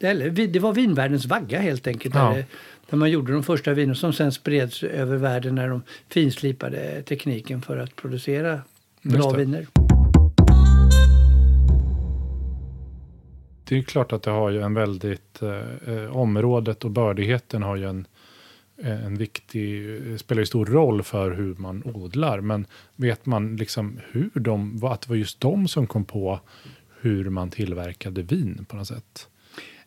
eller 0.00 0.30
vi- 0.30 0.46
det 0.46 0.58
var 0.58 0.72
vinvärldens 0.72 1.26
vagga 1.26 1.60
helt 1.60 1.86
enkelt. 1.86 2.14
Ja. 2.14 2.28
Där, 2.28 2.36
det- 2.36 2.46
där 2.90 2.96
man 2.98 3.10
gjorde 3.10 3.32
de 3.32 3.42
första 3.42 3.72
vinerna 3.74 3.94
som 3.94 4.12
sen 4.12 4.32
spreds 4.32 4.82
över 4.82 5.16
världen 5.16 5.54
när 5.54 5.68
de 5.68 5.82
finslipade 6.08 7.02
tekniken 7.02 7.62
för 7.62 7.76
att 7.76 7.96
producera 7.96 8.60
bra 9.02 9.30
viner. 9.30 9.66
Det 13.64 13.78
är 13.78 13.82
klart 13.82 14.12
att 14.12 14.22
det 14.22 14.30
har 14.30 14.50
ju 14.50 14.62
en 14.62 14.74
väldigt, 14.74 15.42
eh, 15.42 15.94
eh, 15.94 16.16
området 16.16 16.84
och 16.84 16.90
bördigheten 16.90 17.62
har 17.62 17.76
ju 17.76 17.84
en, 17.88 17.98
eh, 17.98 18.04
en 18.82 19.16
viktig, 19.16 19.96
eh, 20.10 20.16
spelar 20.16 20.42
ju 20.42 20.46
stor 20.46 20.66
roll 20.66 21.02
för 21.02 21.30
hur 21.30 21.54
man 21.54 21.82
odlar. 21.84 22.40
Men 22.40 22.66
vet 22.96 23.26
man 23.26 23.56
liksom 23.56 24.00
hur 24.12 24.30
de, 24.34 24.84
att 24.84 25.00
det 25.00 25.08
var 25.08 25.16
just 25.16 25.40
de 25.40 25.68
som 25.68 25.86
kom 25.86 26.04
på 26.04 26.40
hur 27.00 27.30
man 27.30 27.50
tillverkade 27.50 28.22
vin 28.22 28.66
på 28.68 28.76
något 28.76 28.88
sätt? 28.88 29.28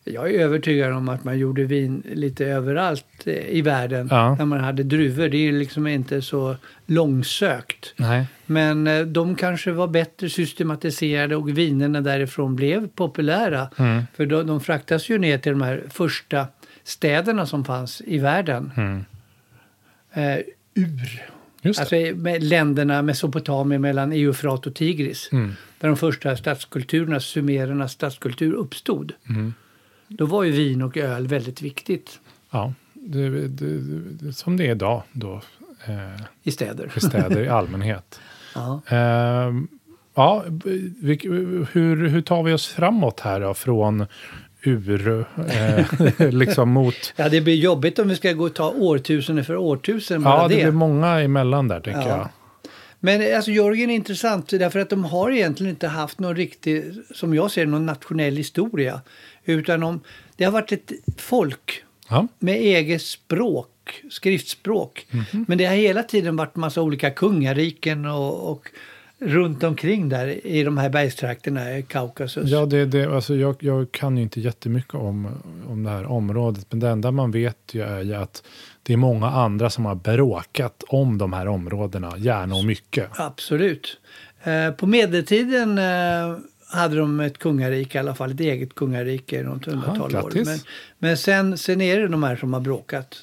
Jag 0.08 0.34
är 0.34 0.40
övertygad 0.40 0.92
om 0.92 1.08
att 1.08 1.24
man 1.24 1.38
gjorde 1.38 1.64
vin 1.64 2.02
lite 2.06 2.46
överallt 2.46 3.06
eh, 3.24 3.48
i 3.48 3.62
världen. 3.62 4.08
Ja. 4.10 4.34
När 4.34 4.44
man 4.44 4.60
hade 4.60 4.82
druvor. 4.82 5.28
Det 5.28 5.36
är 5.36 5.42
ju 5.42 5.58
liksom 5.58 5.86
inte 5.86 6.22
så 6.22 6.56
långsökt. 6.86 7.94
Nej. 7.96 8.26
Men 8.46 8.86
eh, 8.86 9.00
de 9.00 9.34
kanske 9.34 9.72
var 9.72 9.88
bättre 9.88 10.28
systematiserade 10.28 11.36
och 11.36 11.58
vinerna 11.58 12.00
därifrån 12.00 12.56
blev 12.56 12.88
populära. 12.88 13.68
Mm. 13.76 14.02
För 14.16 14.26
de, 14.26 14.46
de 14.46 14.60
fraktas 14.60 15.08
ju 15.08 15.18
ner 15.18 15.38
till 15.38 15.52
de 15.52 15.62
här 15.62 15.84
första 15.90 16.46
städerna 16.86 17.46
som 17.46 17.64
fanns 17.64 18.02
i 18.06 18.18
världen. 18.18 18.72
Mm. 18.76 19.04
Eh, 20.12 20.44
ur. 20.74 21.22
Alltså 21.64 21.94
med 22.14 22.42
länderna 22.42 23.02
Mesopotamien 23.02 23.82
mellan 23.82 24.12
Eufrat 24.12 24.66
och 24.66 24.74
Tigris. 24.74 25.28
Mm. 25.32 25.52
Där 25.78 25.88
de 25.88 25.96
första 25.96 26.36
stadskulturerna, 26.36 27.20
sumerernas 27.20 27.92
stadskultur, 27.92 28.52
uppstod. 28.52 29.12
Mm. 29.28 29.54
Då 30.08 30.26
var 30.26 30.44
ju 30.44 30.50
vin 30.50 30.82
och 30.82 30.96
öl 30.96 31.26
väldigt 31.26 31.62
viktigt 31.62 32.20
Ja, 32.50 32.72
det, 32.92 33.48
det, 33.48 33.78
det, 34.10 34.32
som 34.32 34.56
det 34.56 34.66
är 34.66 34.70
idag 34.70 35.02
då. 35.12 35.40
Eh, 35.86 36.20
i 36.42 36.50
städer. 36.50 36.92
i 36.96 37.00
städer 37.00 37.42
i 37.42 37.48
allmänhet. 37.58 38.20
Ja. 38.54 38.80
Ehm, 38.86 39.68
ja, 40.14 40.44
hur, 41.72 42.08
hur 42.08 42.22
tar 42.22 42.42
vi 42.42 42.52
oss 42.52 42.66
framåt 42.66 43.20
här 43.20 43.40
då? 43.40 43.54
Från 43.54 44.06
ur, 44.66 45.26
eh, 45.50 45.86
liksom 46.32 46.70
mot... 46.70 47.12
ja, 47.16 47.28
det 47.28 47.40
blir 47.40 47.54
jobbigt 47.54 47.98
om 47.98 48.08
vi 48.08 48.16
ska 48.16 48.32
gå 48.32 48.44
och 48.44 48.54
ta 48.54 48.70
årtusende 48.70 49.44
för 49.44 49.56
årtusen. 49.56 50.22
bara 50.22 50.42
Ja, 50.42 50.48
det 50.48 50.54
det. 50.54 50.62
blir 50.62 50.72
många 50.72 51.20
emellan 51.20 51.68
där, 51.68 51.80
tänker 51.80 52.00
Ja. 52.00 52.08
jag. 52.08 52.28
Men 53.00 53.36
alltså 53.36 53.50
Georgien 53.50 53.90
är 53.90 53.94
intressant 53.94 54.48
därför 54.50 54.78
att 54.78 54.90
de 54.90 55.04
har 55.04 55.30
egentligen 55.30 55.70
inte 55.70 55.88
haft 55.88 56.20
någon 56.20 56.36
riktig, 56.36 56.84
som 57.14 57.34
jag 57.34 57.50
ser 57.50 57.66
någon 57.66 57.86
nationell 57.86 58.36
historia. 58.36 59.00
Utan 59.44 59.80
de, 59.80 60.00
det 60.36 60.44
har 60.44 60.52
varit 60.52 60.72
ett 60.72 60.92
folk 61.16 61.82
Ja, 62.08 62.26
med 62.38 62.54
eget 62.56 63.02
språk, 63.02 64.02
skriftspråk. 64.10 65.06
Mhm. 65.10 65.44
Men 65.48 65.58
det 65.58 65.64
har 65.64 65.74
hela 65.74 66.02
tiden 66.02 66.36
varit 66.36 66.56
massa 66.56 66.82
olika 66.82 67.10
kungariken 67.10 68.06
och, 68.06 68.50
och 68.52 68.68
runt 69.18 69.62
omkring 69.62 70.08
där 70.08 70.46
i 70.46 70.62
de 70.62 70.78
här 70.78 70.88
bergstrakterna 70.90 71.78
i 71.78 71.82
Kaukasus. 71.82 72.50
ja 72.50 72.66
det, 72.66 72.86
det, 72.86 73.14
alltså 73.14 73.34
jag, 73.34 73.56
jag 73.60 73.92
kan 73.92 74.16
ju 74.16 74.22
inte 74.22 74.40
jättemycket 74.40 74.94
om, 74.94 75.28
om 75.68 75.82
det 75.82 75.90
här 75.90 76.06
området. 76.06 76.66
Men 76.70 76.80
det 76.80 76.88
enda 76.88 77.10
man 77.10 77.30
vet 77.30 77.58
ju 77.72 77.82
är 77.82 78.02
ju 78.02 78.14
att 78.14 78.42
det 78.82 78.92
är 78.92 78.96
många 78.96 79.26
andra 79.26 79.70
som 79.70 79.84
har 79.84 79.94
bråkat 79.94 80.84
om 80.88 81.18
de 81.18 81.32
här 81.32 81.48
områdena, 81.48 82.12
gärna 82.18 82.54
och 82.54 82.64
mycket. 82.64 83.08
Absolut. 83.12 83.98
Eh, 84.44 84.70
på 84.70 84.86
medeltiden 84.86 85.78
eh, 85.78 86.38
hade 86.72 86.96
de 86.96 87.20
ett 87.20 87.38
kungarike 87.38 87.98
i 87.98 88.00
alla 88.00 88.14
fall, 88.14 88.30
ett 88.30 88.40
eget 88.40 88.74
kungarike 88.74 89.42
något 89.42 89.64
hundratal 89.66 90.16
år. 90.16 90.32
Men, 90.44 90.58
men 90.98 91.16
sen, 91.16 91.58
sen 91.58 91.80
är 91.80 92.00
det 92.00 92.08
de 92.08 92.22
här 92.22 92.36
som 92.36 92.52
har 92.52 92.60
bråkat. 92.60 93.16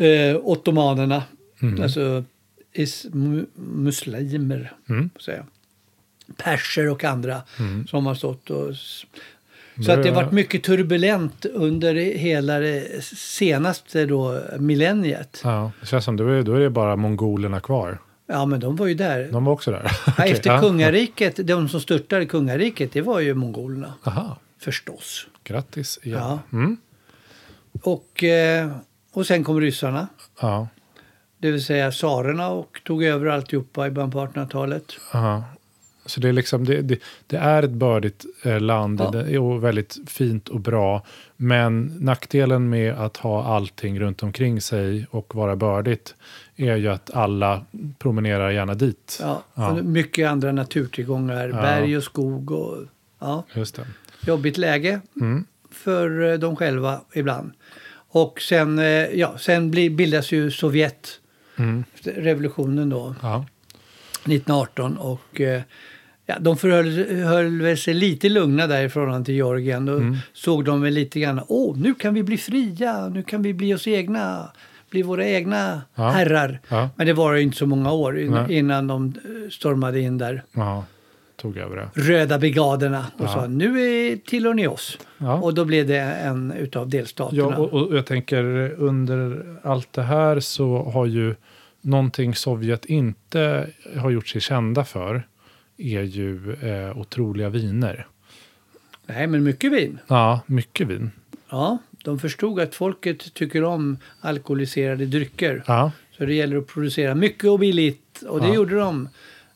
Eh, 0.00 0.36
ottomanerna, 0.36 1.22
Mm. 1.62 1.82
alltså 1.82 2.24
muslimer, 3.54 4.72
Mm. 4.88 5.10
säga. 5.20 5.44
perser 6.36 6.90
och 6.90 7.04
andra 7.04 7.42
som 7.88 8.06
har 8.06 8.14
stått 8.14 8.50
och... 8.50 8.74
Så 8.76 9.06
Det- 9.86 9.92
att 9.94 10.02
det 10.02 10.08
har 10.08 10.16
varit 10.22 10.32
mycket 10.32 10.62
turbulent 10.62 11.44
under 11.44 11.94
hela 11.94 12.58
det 12.58 13.04
senaste 13.04 14.06
då, 14.06 14.40
millenniet. 14.58 15.40
Ja, 15.44 15.72
det 15.80 15.86
känns 15.86 16.04
som 16.04 16.16
då 16.16 16.28
är, 16.28 16.42
då 16.42 16.54
är 16.54 16.60
det 16.60 16.70
bara 16.70 16.96
mongolerna 16.96 17.60
kvar. 17.60 17.98
Ja, 18.26 18.46
men 18.46 18.60
de 18.60 18.76
var 18.76 18.86
ju 18.86 18.94
där. 18.94 19.28
De 19.32 19.44
var 19.44 19.52
också 19.52 19.70
där. 19.70 19.90
Okej, 20.06 20.32
efter 20.32 20.50
ja. 20.50 20.60
kungariket, 20.60 21.36
de 21.46 21.68
som 21.68 21.80
störtade 21.80 22.26
kungariket, 22.26 22.92
det 22.92 23.00
var 23.02 23.20
ju 23.20 23.34
mongolerna. 23.34 23.94
Aha, 24.04 24.38
Förstås. 24.58 25.26
grattis 25.44 25.98
igen. 26.02 26.18
Ja. 26.18 26.38
Mm. 26.52 26.76
Och, 27.82 28.24
eh, 28.24 28.70
och 29.12 29.26
sen 29.26 29.44
kom 29.44 29.60
ryssarna, 29.60 30.08
Ja, 30.40 30.68
det 31.38 31.50
vill 31.50 31.64
säga 31.64 31.90
tsarerna 31.90 32.48
och 32.48 32.80
tog 32.84 33.04
över 33.04 33.26
alltihopa 33.26 33.86
i 33.86 33.90
början 33.90 34.10
på 34.10 34.18
1800-talet. 34.26 34.84
aha. 35.12 35.42
Så 36.06 36.20
det 36.20 36.28
är 36.28 36.32
liksom, 36.32 36.64
det, 36.64 36.80
det, 36.82 36.98
det 37.26 37.36
är 37.36 37.62
ett 37.62 37.70
bördigt 37.70 38.24
eh, 38.44 38.60
land 38.60 39.00
Ja. 39.28 39.40
och 39.40 39.64
väldigt 39.64 39.98
fint 40.06 40.48
och 40.48 40.60
bra. 40.60 41.02
Men 41.36 41.96
nackdelen 42.00 42.68
med 42.68 42.94
att 42.94 43.16
ha 43.16 43.44
allting 43.56 44.00
runt 44.00 44.22
omkring 44.22 44.60
sig 44.60 45.06
och 45.10 45.34
vara 45.34 45.56
bördigt 45.56 46.14
är 46.56 46.76
ju 46.76 46.88
att 46.88 47.10
alla 47.14 47.64
promenerar 47.98 48.50
gärna 48.50 48.74
dit. 48.74 49.18
Ja, 49.22 49.42
Ja. 49.54 49.74
Mycket 49.82 50.28
andra 50.28 50.52
naturtillgångar, 50.52 51.48
Ja. 51.48 51.54
berg 51.62 51.96
och 51.96 52.02
skog 52.02 52.50
och 52.50 52.76
ja, 53.18 53.44
Just 53.54 53.74
det. 53.76 53.86
jobbigt 54.26 54.58
läge 54.58 55.00
Mm. 55.20 55.44
för 55.70 56.32
eh, 56.32 56.38
dem 56.38 56.56
själva 56.56 57.00
ibland. 57.14 57.52
Och 58.10 58.40
sen, 58.40 58.78
eh, 58.78 58.84
ja, 59.14 59.38
sen 59.38 59.70
bildas 59.70 60.32
ju 60.32 60.50
Sovjet, 60.50 61.20
Mm. 61.58 61.84
revolutionen 62.02 62.88
då. 62.88 63.14
Ja. 63.22 63.44
1918 64.24 64.96
och 64.96 65.40
eh, 65.40 65.62
ja, 66.26 66.36
de 66.40 66.56
förhöll 66.56 67.76
sig 67.76 67.94
lite 67.94 68.28
lugna 68.28 68.66
där 68.66 68.84
i 68.84 68.88
förhållande 68.88 69.24
till 69.24 69.34
Georgien. 69.34 69.86
Då 69.86 69.92
Mm. 69.92 70.16
såg 70.32 70.64
de 70.64 70.80
väl 70.82 70.94
lite 70.94 71.20
grann, 71.20 71.40
åh 71.48 71.76
nu 71.78 71.94
kan 71.94 72.14
vi 72.14 72.22
bli 72.22 72.36
fria, 72.36 73.08
nu 73.08 73.22
kan 73.22 73.42
vi 73.42 73.54
bli 73.54 73.74
oss 73.74 73.86
egna, 73.86 74.50
bli 74.90 75.02
våra 75.02 75.24
egna 75.26 75.82
Ja. 75.94 76.08
herrar. 76.08 76.60
Ja. 76.68 76.90
Men 76.96 77.06
det 77.06 77.12
var 77.12 77.34
ju 77.34 77.42
inte 77.42 77.56
så 77.56 77.66
många 77.66 77.92
år 77.92 78.18
in, 78.18 78.36
innan 78.50 78.86
de 78.86 79.06
eh, 79.06 79.50
stormade 79.50 80.00
in 80.00 80.18
där. 80.18 80.42
Ja. 80.52 80.84
tog 81.36 81.56
över 81.56 81.76
det. 81.76 81.88
röda 81.94 82.38
brigaderna 82.38 83.06
och 83.18 83.28
sa 83.30 83.46
nu 83.46 83.80
är, 83.80 84.16
tillhör 84.16 84.54
ni 84.54 84.66
oss. 84.66 84.98
Och 85.42 85.54
då 85.54 85.64
blev 85.64 85.86
det 85.86 85.98
en 86.00 86.52
utav 86.52 86.88
delstaterna. 86.88 87.42
Ja, 87.42 87.56
och, 87.56 87.72
och 87.88 87.96
jag 87.96 88.06
tänker 88.06 88.44
under 88.78 89.44
allt 89.62 89.92
det 89.92 90.02
här 90.02 90.40
så 90.40 90.82
har 90.82 91.06
ju 91.06 91.34
någonting 91.80 92.34
Sovjet 92.34 92.84
inte 92.84 93.70
har 93.96 94.10
gjort 94.10 94.28
sig 94.28 94.40
kända 94.40 94.84
för 94.84 95.26
är 95.76 96.02
ju 96.02 96.52
eh, 96.52 96.98
otroliga 96.98 97.48
viner. 97.48 98.06
Nej, 99.06 99.26
men 99.26 99.42
mycket 99.44 99.72
vin. 99.72 99.98
Ja, 100.06 100.40
mycket 100.46 100.86
vin. 100.86 101.10
Ja, 101.50 101.78
de 102.04 102.18
förstod 102.18 102.60
att 102.60 102.74
folket 102.74 103.34
tycker 103.34 103.64
om 103.64 103.96
alkoholiserade 104.20 105.06
drycker. 105.06 105.64
Ja, 105.66 105.92
Så 106.18 106.24
det 106.24 106.34
gäller 106.34 106.56
att 106.56 106.66
producera 106.66 107.14
mycket 107.14 107.44
och 107.50 107.58
billigt. 107.58 108.22
Och 108.28 108.40
det 108.40 108.46
Ja. 108.48 108.54
gjorde 108.54 108.76
de. 108.76 109.08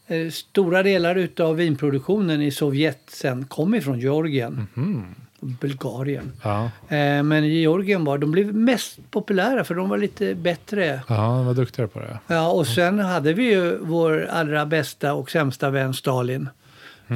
Eh, 0.06 0.30
Stora 0.30 0.82
delar 0.82 1.16
utav 1.16 1.56
vinproduktionen 1.56 2.42
i 2.42 2.50
Sovjet 2.50 3.02
sen 3.06 3.44
kom 3.44 3.74
ifrån 3.74 3.98
Georgien 4.00 4.66
och 4.74 4.78
Bulgarien. 5.42 6.32
ja, 6.42 6.64
Eh, 6.88 7.22
Men 7.22 7.48
Georgien 7.48 8.04
var, 8.04 8.18
de 8.18 8.30
blev 8.30 8.54
mest 8.54 8.98
populära 9.10 9.64
för 9.64 9.74
de 9.74 9.88
var 9.88 9.98
lite 9.98 10.34
bättre. 10.34 11.02
ja, 11.08 11.14
de 11.16 11.46
var 11.46 11.54
duktigare 11.54 11.88
på 11.88 11.98
det. 12.00 12.18
Ja, 12.26 12.50
och 12.50 12.66
sen 12.66 12.98
hade 12.98 13.32
vi 13.32 13.52
ju 13.52 13.78
vår 13.80 14.26
allra 14.30 14.66
bästa 14.66 15.14
och 15.14 15.30
sämsta 15.30 15.70
vän 15.70 15.94
Stalin. 15.94 16.48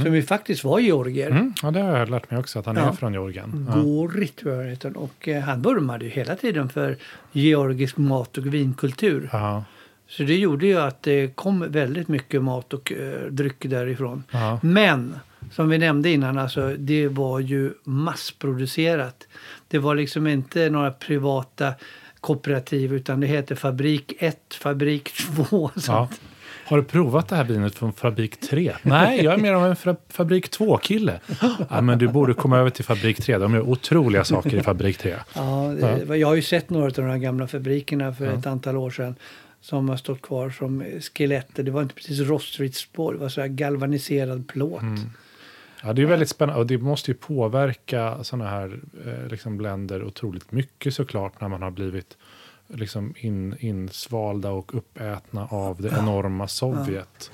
Som 0.04 0.14
ju 0.14 0.22
faktiskt 0.22 0.64
var 0.64 0.78
georgier. 0.78 1.30
Mm, 1.30 1.54
ja, 1.62 1.70
det 1.70 1.80
har 1.80 1.98
jag 1.98 2.10
lärt 2.10 2.30
mig 2.30 2.40
också, 2.40 2.58
att 2.58 2.66
han 2.66 2.76
Ja. 2.76 2.88
är 2.88 2.92
från 2.92 3.12
Georgien. 3.12 3.66
Ja. 3.74 3.80
Gorit 3.80 4.36
tror 4.36 4.54
jag 4.54 4.70
heter. 4.70 4.96
Och 4.96 5.28
eh, 5.28 5.42
han 5.42 5.62
vurmade 5.62 6.04
ju 6.04 6.10
hela 6.10 6.34
tiden 6.34 6.68
för 6.68 6.96
georgisk 7.32 7.96
mat 7.96 8.38
och 8.38 8.46
vinkultur. 8.54 9.28
Ja, 9.32 9.64
Så 10.08 10.22
det 10.22 10.36
gjorde 10.36 10.66
ju 10.66 10.78
att 10.80 11.02
det 11.02 11.36
kom 11.36 11.64
väldigt 11.72 12.08
mycket 12.08 12.42
mat 12.42 12.72
och 12.72 12.92
eh, 12.92 13.20
dryck 13.30 13.56
därifrån. 13.70 14.24
Men 14.62 15.16
som 15.52 15.68
vi 15.68 15.78
nämnde 15.78 16.10
innan, 16.10 16.38
alltså, 16.38 16.74
det 16.78 17.08
var 17.08 17.40
ju 17.40 17.72
massproducerat. 17.84 19.26
Det 19.68 19.78
var 19.78 19.94
liksom 19.94 20.26
inte 20.26 20.70
några 20.70 20.90
privata 20.90 21.72
kooperativ 22.20 22.94
utan 22.94 23.20
det 23.20 23.26
heter 23.26 23.54
Fabrik 23.54 24.12
1, 24.18 24.38
Fabrik 24.60 25.12
2 25.12 25.56
och 25.56 25.70
ja. 25.88 26.08
Har 26.68 26.76
du 26.76 26.82
provat 26.84 27.28
det 27.28 27.36
här 27.36 27.44
vinet 27.44 27.74
från 27.74 27.92
Fabrik 27.92 28.40
3? 28.40 28.72
Nej, 28.82 29.24
jag 29.24 29.34
är 29.34 29.38
mer 29.38 29.52
av 29.52 29.66
en 29.66 29.76
fra- 29.76 29.96
Fabrik 30.08 30.50
2-kille. 30.58 31.20
Ja, 31.70 31.80
men 31.80 31.98
du 31.98 32.08
borde 32.08 32.34
komma 32.34 32.58
över 32.58 32.70
till 32.70 32.84
Fabrik 32.84 33.16
3. 33.22 33.38
De 33.38 33.54
gör 33.54 33.60
otroliga 33.60 34.24
saker 34.24 34.56
i 34.56 34.62
Fabrik 34.62 34.98
3. 34.98 35.14
Ja, 35.34 35.74
det, 36.08 36.16
Jag 36.16 36.28
har 36.28 36.34
ju 36.34 36.42
sett 36.42 36.70
några 36.70 36.86
av 36.86 36.92
de 36.92 37.02
här 37.02 37.18
gamla 37.18 37.46
fabrikerna 37.46 38.14
för 38.14 38.26
ett 38.26 38.46
antal 38.46 38.76
år 38.76 38.90
sedan 38.90 39.14
som 39.60 39.88
har 39.88 39.96
stått 39.96 40.22
kvar 40.22 40.50
som 40.50 40.84
skeletter. 41.14 41.62
Det 41.62 41.70
var 41.70 41.82
inte 41.82 41.94
precis 41.94 42.20
rostfritt 42.20 42.76
spår, 42.76 43.12
det 43.12 43.18
var 43.18 43.28
så 43.28 43.46
galvaniserad 43.48 44.48
plåt. 44.48 44.82
Ja, 45.82 45.92
det 45.92 46.02
är 46.02 46.06
väldigt 46.06 46.28
spännande 46.28 46.60
och 46.60 46.66
det 46.66 46.78
måste 46.78 47.10
ju 47.10 47.14
påverka 47.16 48.24
sådana 48.24 48.50
här 48.50 48.80
eh, 49.06 49.28
liksom 49.30 49.56
bländer 49.56 50.04
otroligt 50.04 50.52
mycket 50.52 50.94
såklart 50.94 51.40
när 51.40 51.48
man 51.48 51.62
har 51.62 51.70
blivit 51.70 52.16
liksom 52.68 53.14
in, 53.18 53.56
insvalda 53.60 54.50
och 54.50 54.74
uppätna 54.74 55.46
av 55.46 55.82
det 55.82 55.88
enorma 55.98 56.48
Sovjet. 56.48 57.30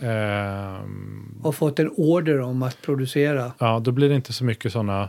Ehm, 0.00 1.40
Och 1.42 1.54
fått 1.54 1.78
en 1.78 1.88
order 1.96 2.40
om 2.40 2.62
att 2.62 2.82
producera. 2.82 3.52
ja, 3.58 3.78
då 3.84 3.92
blir 3.92 4.08
det 4.08 4.14
inte 4.14 4.32
så 4.32 4.44
mycket 4.44 4.72
sådana 4.72 5.08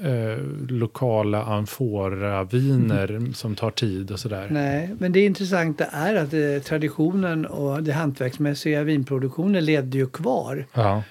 eh, 0.00 0.38
lokala 0.68 1.42
amfora-viner 1.44 3.32
som 3.34 3.54
tar 3.54 3.70
tid 3.70 4.10
och 4.10 4.20
sådär. 4.20 4.46
Nej, 4.50 4.94
men 4.98 5.12
det 5.12 5.24
intressanta 5.24 5.84
är 5.84 6.14
att 6.14 6.32
eh, 6.32 6.62
traditionen 6.64 7.46
och 7.46 7.82
det 7.82 7.92
hantverksmässiga 7.92 8.82
vinproduktionen 8.82 9.64
ledde 9.64 9.98
ju 9.98 10.06
kvar. 10.06 10.66
Ja, 10.74 11.02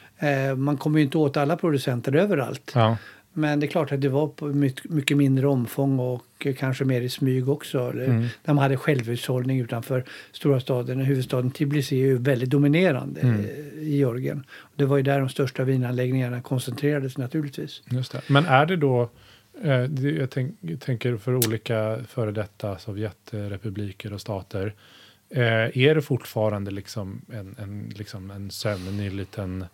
man 0.57 0.77
kommer 0.77 0.99
ju 0.99 1.05
inte 1.05 1.17
åt 1.17 1.37
alla 1.37 1.57
producenter 1.57 2.15
överallt. 2.15 2.71
ja, 2.75 2.97
Men 3.33 3.59
det 3.59 3.65
är 3.65 3.67
klart 3.69 3.91
att 3.91 4.01
det 4.01 4.09
var 4.09 4.27
på 4.27 4.45
mycket, 4.89 5.17
mindre 5.17 5.47
omfång 5.47 5.99
och 5.99 6.25
eh, 6.39 6.55
kanske 6.55 6.85
mer 6.85 7.01
i 7.01 7.09
smyg 7.09 7.49
också. 7.49 7.79
Mm. 7.79 8.25
Man 8.45 8.57
hade 8.57 8.77
självhushållning 8.77 9.59
utanför 9.59 10.03
stora 10.31 10.59
staden. 10.59 10.99
Huvudstaden 10.99 11.51
Tbilisi 11.51 11.95
är 11.95 12.05
ju 12.05 12.17
väldigt 12.17 12.49
dominerande 12.49 13.21
Mm. 13.21 13.39
eh, 13.39 13.49
i 13.83 13.95
Georgien. 13.97 14.43
Det 14.75 14.85
var 14.85 14.97
ju 14.97 15.03
där 15.03 15.19
de 15.19 15.29
största 15.29 15.63
vinanläggningarna 15.63 16.41
koncentrerades 16.41 17.17
naturligtvis. 17.17 17.81
just 17.89 18.11
det. 18.11 18.21
Men 18.27 18.45
är 18.45 18.65
det 18.65 18.75
då, 18.75 19.09
eh, 19.63 19.71
jag 20.19 20.29
tänk, 20.29 20.55
tänker 20.79 21.17
för 21.17 21.35
olika 21.35 21.99
före 22.07 22.31
detta 22.31 22.77
Sovjetrepubliker 22.77 24.13
och 24.13 24.21
stater, 24.21 24.73
eh, 25.29 25.77
är 25.77 25.95
det 25.95 26.01
fortfarande 26.01 26.71
liksom 26.71 27.21
en, 27.33 27.55
en, 27.59 27.93
liksom 27.95 28.31
en 28.31 28.51
sömnig 28.51 29.13
liten 29.13 29.61
eh, 29.61 29.67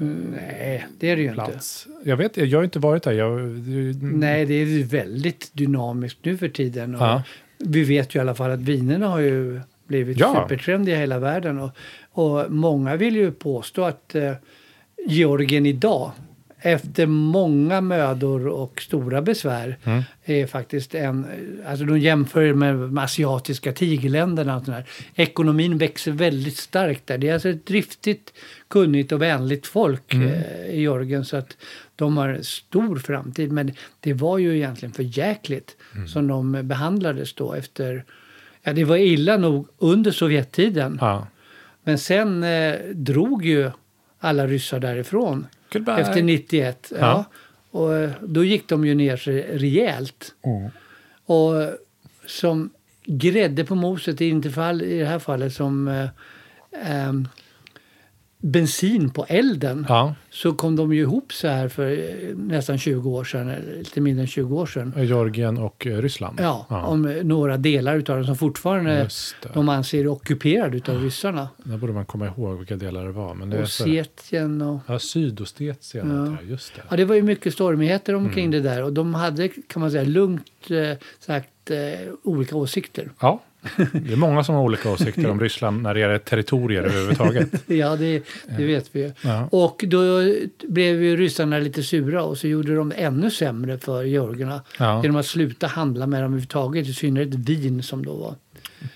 Nej, 0.00 0.86
det 0.98 1.10
är 1.10 1.16
det 1.16 1.22
ju 1.22 1.28
inte. 1.28 1.34
plats? 1.44 1.86
Jag 2.04 2.16
vet, 2.16 2.36
jag 2.36 2.58
har 2.58 2.64
inte 2.64 2.78
varit 2.78 3.02
där. 3.02 3.12
Jag, 3.12 3.40
det, 3.40 3.96
Nej, 4.02 4.46
det 4.46 4.54
är 4.54 4.64
ju 4.66 4.82
väldigt 4.82 5.50
dynamiskt 5.52 6.18
nu 6.22 6.36
för 6.38 6.48
tiden. 6.48 6.94
Och 6.94 7.00
Ja. 7.02 7.22
Vi 7.58 7.84
vet 7.84 8.14
ju 8.14 8.18
i 8.18 8.20
alla 8.20 8.34
fall 8.34 8.50
att 8.50 8.60
vinerna 8.60 9.08
har 9.08 9.20
ju 9.20 9.60
blivit 9.86 10.18
Ja. 10.18 10.42
supertrendiga 10.48 10.96
i 10.96 10.98
hela 10.98 11.18
världen. 11.18 11.58
Och, 11.58 11.70
och 12.12 12.50
många 12.52 12.96
vill 12.96 13.16
ju 13.16 13.32
påstå 13.32 13.84
att 13.84 14.14
eh, 14.14 14.32
Georgien 15.06 15.66
idag, 15.66 16.10
efter 16.64 17.06
många 17.06 17.80
mödor 17.80 18.46
och 18.48 18.82
stora 18.82 19.22
besvär, 19.22 19.78
Mm. 19.84 20.02
är 20.24 20.46
faktiskt 20.46 20.94
en... 20.94 21.26
Alltså 21.66 21.84
de 21.84 21.98
jämför 21.98 22.52
med 22.54 22.74
de 22.74 22.98
asiatiska 22.98 23.72
tigerländerna. 23.72 24.56
Och 24.56 24.64
sånt 24.64 24.76
där. 24.76 24.86
Ekonomin 25.24 25.78
växer 25.78 26.12
väldigt 26.12 26.56
starkt 26.56 27.06
där. 27.06 27.18
Det 27.18 27.28
är 27.28 27.34
alltså 27.34 27.48
ett 27.48 27.66
driftigt, 27.66 28.32
kunnigt 28.68 29.12
och 29.12 29.22
vänligt 29.22 29.66
folk 29.66 30.14
Mm. 30.14 30.28
eh, 30.28 30.66
i 30.66 30.80
Georgien. 30.80 31.24
Så 31.24 31.36
att 31.36 31.56
de 31.96 32.16
har 32.16 32.28
en 32.28 32.44
stor 32.44 32.96
framtid. 32.96 33.52
Men 33.52 33.72
det 34.00 34.12
var 34.12 34.38
ju 34.38 34.56
egentligen 34.56 34.92
för 34.92 35.18
jäkligt 35.18 35.76
Mm. 35.94 36.08
som 36.08 36.26
de 36.26 36.68
behandlades 36.68 37.34
då 37.34 37.52
efter... 37.52 38.04
Ja, 38.62 38.72
det 38.72 38.84
var 38.84 38.96
illa 38.96 39.36
nog 39.36 39.68
under 39.78 40.10
Sovjettiden. 40.10 40.98
ja. 41.00 41.26
Men 41.84 41.98
sen 41.98 42.42
eh, 42.42 42.74
drog 42.94 43.44
ju 43.46 43.70
alla 44.20 44.46
ryssar 44.46 44.80
därifrån 44.80 45.46
Goodbye. 45.72 46.00
efter 46.00 46.22
91. 46.22 46.88
Ja. 46.90 46.98
Ja. 46.98 47.24
Och 47.70 47.96
eh, 47.96 48.10
då 48.20 48.44
gick 48.44 48.68
de 48.68 48.84
ju 48.84 48.94
ner 48.94 49.16
sig 49.16 49.58
rejält. 49.58 50.34
Mm. 50.44 50.70
Och 51.26 51.78
som 52.26 52.70
grädde 53.04 53.64
på 53.64 53.74
moset, 53.74 54.20
i, 54.20 54.28
inte 54.28 54.50
fall, 54.50 54.82
i 54.82 54.98
det 54.98 55.06
här 55.06 55.18
fallet 55.18 55.54
som 55.54 55.88
eh, 55.88 56.08
ehm, 56.86 57.28
bensin 58.42 59.10
på 59.10 59.24
elden, 59.28 59.86
Ja, 59.88 60.14
så 60.30 60.52
kom 60.52 60.76
de 60.76 60.92
ju 60.92 61.00
ihop 61.00 61.32
så 61.32 61.48
här 61.48 61.68
för 61.68 61.90
eh, 61.90 62.36
nästan 62.36 62.78
20 62.78 63.10
år 63.10 63.24
sedan, 63.24 63.54
lite 63.78 64.00
mindre 64.00 64.20
än 64.22 64.26
20 64.26 64.56
år 64.60 64.66
sedan. 64.66 64.92
Georgien 64.96 65.58
och 65.58 65.86
eh, 65.86 65.98
Ryssland. 66.02 66.40
Ja, 66.40 66.66
om 66.86 67.06
eh, 67.06 67.24
några 67.24 67.56
delar 67.56 67.96
utav 67.96 68.16
den 68.16 68.26
som 68.26 68.36
fortfarande 68.36 69.08
de 69.54 69.68
anser 69.68 70.00
är 70.00 70.08
ockuperad 70.08 70.74
utav 70.74 71.02
ryssarna. 71.02 71.48
Där 71.64 71.76
borde 71.76 71.92
man 71.92 72.04
komma 72.04 72.26
ihåg 72.26 72.58
vilka 72.58 72.76
delar 72.76 73.04
det 73.04 73.12
var. 73.12 73.34
Men 73.34 73.50
det 73.50 73.62
Ossetien 73.62 74.62
och... 74.62 74.80
ja, 74.86 74.98
Sydostetien, 74.98 76.36
Ja. 76.40 76.46
just 76.48 76.74
det. 76.74 76.82
Ja, 76.90 76.96
det 76.96 77.04
var 77.04 77.14
ju 77.14 77.22
mycket 77.22 77.52
stormigheter 77.52 78.14
omkring 78.14 78.44
Mm. 78.46 78.50
det 78.62 78.68
där 78.70 78.82
och 78.82 78.92
de 78.92 79.14
hade, 79.14 79.48
kan 79.48 79.80
man 79.80 79.90
säga, 79.90 80.04
lugnt 80.04 80.70
eh, 80.70 80.98
sagt 81.18 81.70
eh, 81.70 81.76
olika 82.22 82.56
åsikter. 82.56 83.10
Ja, 83.20 83.40
det 83.92 84.12
är 84.12 84.16
många 84.16 84.44
som 84.44 84.54
har 84.54 84.62
olika 84.62 84.90
åsikter 84.90 85.30
om 85.30 85.40
Ryssland 85.40 85.82
när 85.82 85.94
det 85.94 86.00
gäller 86.00 86.18
territorier 86.18 86.82
överhuvudtaget. 86.82 87.48
Ja, 87.66 87.96
det, 87.96 88.22
det 88.56 88.64
vet 88.66 88.88
vi 88.92 89.00
ju. 89.00 89.12
Ja. 89.22 89.48
Och 89.52 89.84
då 89.86 90.06
blev 90.68 91.02
ju 91.02 91.16
ryssarna 91.16 91.58
lite 91.58 91.82
sura 91.82 92.24
och 92.24 92.38
så 92.38 92.48
gjorde 92.48 92.74
de 92.74 92.92
ännu 92.96 93.30
sämre 93.30 93.78
för 93.78 94.02
georgierna 94.02 94.62
Ja. 94.78 95.02
genom 95.02 95.16
att 95.16 95.26
sluta 95.26 95.66
handla 95.66 96.06
med 96.06 96.18
dem 96.22 96.24
överhuvudtaget, 96.24 96.88
i 96.88 96.92
synnerhet 96.94 97.34
vin 97.34 97.82
som 97.82 98.04
då 98.04 98.14
var 98.14 98.34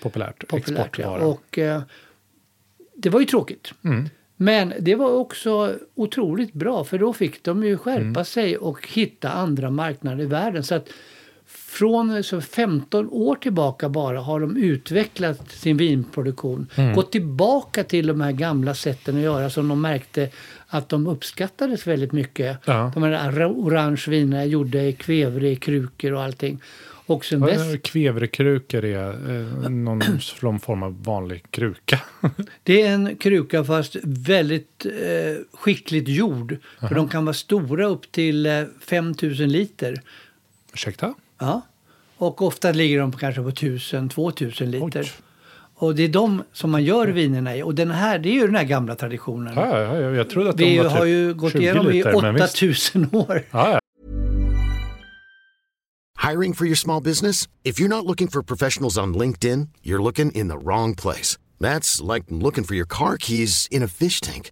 Populärt, 0.01 0.47
populärt. 0.47 0.99
Ja. 0.99 1.17
Och 1.19 1.57
eh, 1.57 1.81
det 2.95 3.09
var 3.09 3.19
ju 3.19 3.25
tråkigt. 3.25 3.73
Mm. 3.83 4.09
Men 4.35 4.73
det 4.79 4.95
var 4.95 5.11
också 5.11 5.75
otroligt 5.95 6.53
bra 6.53 6.83
för 6.83 6.97
då 6.99 7.13
fick 7.13 7.43
de 7.43 7.63
ju 7.63 7.77
skärpa 7.77 8.01
Mm. 8.01 8.25
sig 8.25 8.57
och 8.57 8.87
hitta 8.87 9.29
andra 9.31 9.71
marknader 9.71 10.23
i 10.23 10.27
världen. 10.27 10.63
Så 10.63 10.75
att 10.75 10.89
från 11.47 12.23
så 12.23 12.41
15 12.41 13.09
år 13.09 13.35
tillbaka 13.35 13.89
bara 13.89 14.19
har 14.19 14.39
de 14.39 14.57
utvecklat 14.57 15.51
sin 15.51 15.77
vinproduktion. 15.77 16.67
Mm. 16.75 16.95
Gått 16.95 17.11
tillbaka 17.11 17.83
till 17.83 18.07
de 18.07 18.21
här 18.21 18.31
gamla 18.31 18.73
sätten 18.73 19.15
att 19.15 19.21
göra 19.21 19.49
som 19.49 19.67
de 19.67 19.81
märkte 19.81 20.29
att 20.67 20.89
de 20.89 21.07
uppskattades 21.07 21.87
väldigt 21.87 22.11
mycket. 22.11 22.57
Ja. 22.65 22.91
De 22.93 23.03
här 23.03 23.51
orange 23.51 24.03
vinerna 24.07 24.45
gjorde 24.45 24.83
i 24.83 24.93
kvävre, 24.93 25.49
i 25.49 25.55
krukor 25.55 26.13
och 26.13 26.23
allting. 26.23 26.59
Och 27.07 27.25
sen 27.25 27.39
dess, 27.39 27.71
Ja, 27.73 27.77
Kvävrekrukor 27.83 28.85
är 28.85 29.09
eh, 29.09 29.69
någon 30.41 30.59
form 30.59 30.83
av 30.83 31.03
vanlig 31.03 31.51
kruka. 31.51 31.99
Det 32.63 32.81
är 32.81 32.93
en 32.93 33.15
kruka 33.15 33.63
fast 33.63 33.95
väldigt 34.03 34.85
eh, 34.85 35.43
skickligt 35.53 36.07
gjord. 36.07 36.57
För 36.79 36.95
de 36.95 37.09
kan 37.09 37.25
vara 37.25 37.33
stora 37.33 37.87
upp 37.87 38.11
till 38.11 38.45
eh, 38.45 38.63
5000 38.81 39.49
liter. 39.49 40.01
Ursäkta? 40.73 41.13
Ja. 41.39 41.61
Och 42.17 42.41
ofta 42.41 42.71
ligger 42.71 42.99
de 42.99 43.11
på 43.11 43.17
kanske 43.17 43.41
på 43.41 43.49
1000-2000 43.49 44.65
liter. 44.65 45.01
Oj. 45.01 45.11
Och 45.79 45.95
det 45.95 46.03
är 46.03 46.09
de 46.09 46.43
som 46.53 46.71
man 46.71 46.83
gör 46.83 47.07
vinerna 47.07 47.57
i. 47.57 47.63
Och 47.63 47.75
den 47.75 47.91
här, 47.91 48.19
det 48.19 48.29
är 48.29 48.33
ju 48.33 48.45
den 48.45 48.55
här 48.55 48.63
gamla 48.63 48.95
traditionen. 48.95 49.53
Ja, 49.55 49.81
ja, 49.81 49.99
ja, 49.99 50.09
jag 50.09 50.29
trodde 50.29 50.49
att 50.49 50.59
Vi 50.59 50.77
de 50.77 50.83
var 50.83 50.89
har 50.89 50.99
typ 50.99 51.07
ju 51.07 51.33
gått 51.33 51.51
20 51.51 51.59
igenom 51.59 51.89
i 51.89 51.93
liter, 51.93 52.21
men 52.21 52.35
visst. 52.35 52.55
8000 52.55 53.09
år. 53.11 53.43
Ja, 53.51 53.71
ja. 53.71 53.79
Hiring 56.29 56.53
for 56.53 56.65
your 56.65 56.75
small 56.75 57.03
business? 57.03 57.47
If 57.63 57.79
you're 57.79 57.87
not 57.87 58.05
looking 58.05 58.27
for 58.27 58.41
professionals 58.41 58.97
on 58.97 59.13
LinkedIn, 59.13 59.69
you're 59.83 60.03
looking 60.03 60.31
in 60.31 60.49
the 60.49 60.57
wrong 60.57 60.95
place. 60.95 61.37
That's 61.59 62.13
like 62.13 62.25
looking 62.29 62.63
for 62.63 62.75
your 62.75 62.87
car 62.87 63.17
keys 63.17 63.67
in 63.71 63.83
a 63.83 63.87
fish 63.87 64.19
tank. 64.19 64.51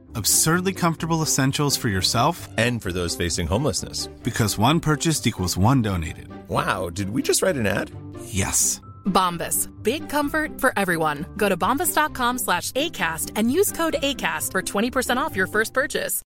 Absurdly 0.15 0.73
comfortable 0.73 1.21
essentials 1.21 1.77
for 1.77 1.89
yourself 1.89 2.47
And 2.57 2.81
for 2.81 2.91
those 2.91 3.15
facing 3.15 3.47
homelessness. 3.47 4.07
because 4.23 4.57
one 4.57 4.79
purchased 4.79 5.27
equals 5.27 5.57
one 5.57 5.81
donated. 5.81 6.27
Wow, 6.47 6.89
did 6.89 7.09
we 7.09 7.21
just 7.21 7.41
write 7.41 7.55
an 7.59 7.67
ad? 7.67 7.91
Yes. 8.25 8.81
Bombas. 9.05 9.67
Big 9.83 10.09
comfort 10.09 10.59
for 10.61 10.73
everyone. 10.77 11.25
Go 11.37 11.49
to 11.49 11.57
bombas.com 11.57 12.37
slash 12.39 12.71
ACAST 12.71 13.31
and 13.35 13.51
use 13.51 13.71
code 13.71 13.95
ACAST 14.03 14.51
for 14.51 14.61
20% 14.61 15.17
off 15.17 15.35
your 15.35 15.47
first 15.47 15.73
purchase. 15.73 16.21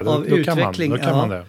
Av 0.00 0.06
då 0.06 0.12
kan 0.14 0.24
man, 0.24 0.38
utveckling, 0.40 0.90
kan 0.90 1.08
ja. 1.08 1.16
man 1.16 1.28
det. 1.28 1.44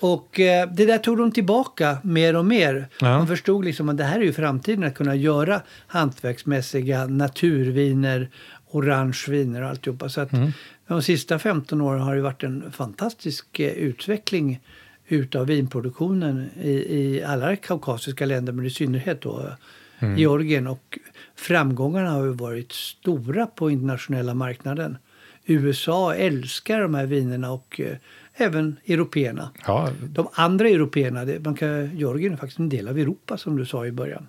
Och 0.00 0.40
eh, 0.40 0.68
det 0.72 0.86
där 0.86 0.98
tog 0.98 1.18
de 1.18 1.32
tillbaka 1.32 1.98
mer 2.02 2.36
och 2.36 2.44
mer. 2.44 2.88
Ja. 3.00 3.18
Man 3.18 3.26
förstod 3.26 3.64
liksom 3.64 3.88
att 3.88 3.96
det 3.96 4.04
här 4.04 4.20
är 4.20 4.24
ju 4.24 4.32
framtiden, 4.32 4.84
att 4.84 4.94
kunna 4.94 5.14
göra 5.14 5.62
hantverksmässiga 5.86 7.06
naturviner, 7.06 8.30
orange 8.72 9.24
viner 9.28 9.62
och 9.62 9.68
alltihopa. 9.68 10.08
Så 10.08 10.20
att 10.20 10.32
Mm. 10.32 10.50
de 10.88 11.02
sista 11.02 11.38
15 11.38 11.80
åren 11.80 12.00
har 12.00 12.16
det 12.16 12.22
varit 12.22 12.42
en 12.42 12.72
fantastisk 12.72 13.60
eh, 13.60 13.72
utveckling 13.72 14.60
utav 15.08 15.46
vinproduktionen 15.46 16.48
i, 16.62 16.70
i 16.70 17.22
alla 17.22 17.56
kaukasiska 17.56 18.26
länder, 18.26 18.52
men 18.52 18.66
i 18.66 18.70
synnerhet 18.70 19.20
då 19.20 19.50
Mm. 19.98 20.18
Georgien. 20.18 20.66
Och 20.66 20.98
framgångarna 21.36 22.10
har 22.10 22.24
ju 22.24 22.32
varit 22.32 22.72
stora 22.72 23.46
på 23.46 23.70
internationella 23.70 24.34
marknaden. 24.34 24.96
USA 25.46 26.14
älskar 26.14 26.80
de 26.80 26.94
här 26.94 27.06
vinerna 27.06 27.52
och 27.52 27.80
eh, 27.80 27.96
även 28.34 28.76
européerna. 28.86 29.50
Ja, 29.66 29.90
De 30.02 30.28
andra 30.32 30.68
européerna, 30.68 31.24
det, 31.24 31.44
man 31.44 31.54
kan, 31.54 31.96
Georgien 31.96 32.32
är 32.32 32.36
faktiskt 32.36 32.58
en 32.58 32.68
del 32.68 32.88
av 32.88 32.98
Europa 32.98 33.36
som 33.36 33.56
du 33.56 33.66
sa 33.66 33.86
i 33.86 33.92
början. 33.92 34.26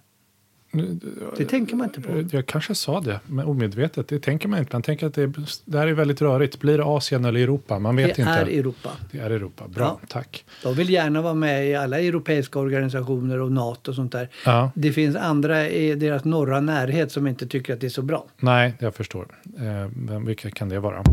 Det 1.38 1.46
tänker 1.46 1.76
man 1.76 1.88
inte 1.88 2.02
på. 2.02 2.24
jag 2.38 2.46
kanske 2.46 2.76
sa 2.76 3.02
det, 3.02 3.20
men 3.28 3.46
omedvetet. 3.46 4.08
Det 4.08 4.20
tänker 4.20 4.48
man 4.48 4.60
inte. 4.60 4.76
Man 4.76 4.82
tänker 4.82 5.08
att 5.08 5.14
det, 5.14 5.34
det 5.66 5.78
här 5.78 5.88
är 5.88 5.94
väldigt 5.94 6.22
rörigt. 6.22 6.60
Blir 6.60 6.78
det 6.78 6.84
Asien 6.84 7.26
eller 7.26 7.40
Europa? 7.40 7.80
Man 7.80 7.96
vet 7.96 8.16
Det 8.16 8.22
inte. 8.22 8.32
är 8.34 8.46
Europa. 8.46 8.90
Det 9.12 9.20
är 9.20 9.30
Europa. 9.30 9.68
Bra, 9.68 9.84
Ja. 10.02 10.08
tack. 10.08 10.46
De 10.64 10.74
vill 10.74 10.90
gärna 10.90 11.22
vara 11.22 11.34
med 11.34 11.68
i 11.70 11.76
alla 11.76 12.00
europeiska 12.00 12.60
organisationer 12.60 13.40
och 13.42 13.52
NATO 13.52 13.92
och 13.92 13.96
sånt 13.96 14.12
där. 14.12 14.30
Ja. 14.46 14.72
Det 14.76 14.92
finns 14.92 15.16
andra 15.16 15.70
i 15.70 15.96
deras 15.96 16.24
norra 16.26 16.62
närhet 16.62 17.12
som 17.12 17.28
inte 17.28 17.48
tycker 17.48 17.74
att 17.74 17.82
det 17.82 17.88
är 17.88 17.90
så 17.90 18.02
bra. 18.02 18.26
Nej, 18.40 18.74
jag 18.80 18.96
förstår. 18.96 19.28
Eh, 19.60 20.20
vilka 20.26 20.50
kan 20.52 20.70
det 20.70 20.80
vara? 20.80 21.04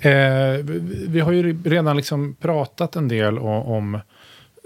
Eh, 0.00 0.64
vi, 0.64 1.06
vi 1.08 1.20
har 1.20 1.32
ju 1.32 1.56
redan 1.64 1.96
liksom 1.96 2.34
pratat 2.40 2.96
en 2.96 3.08
del 3.08 3.38
om, 3.38 3.62
om 3.62 4.00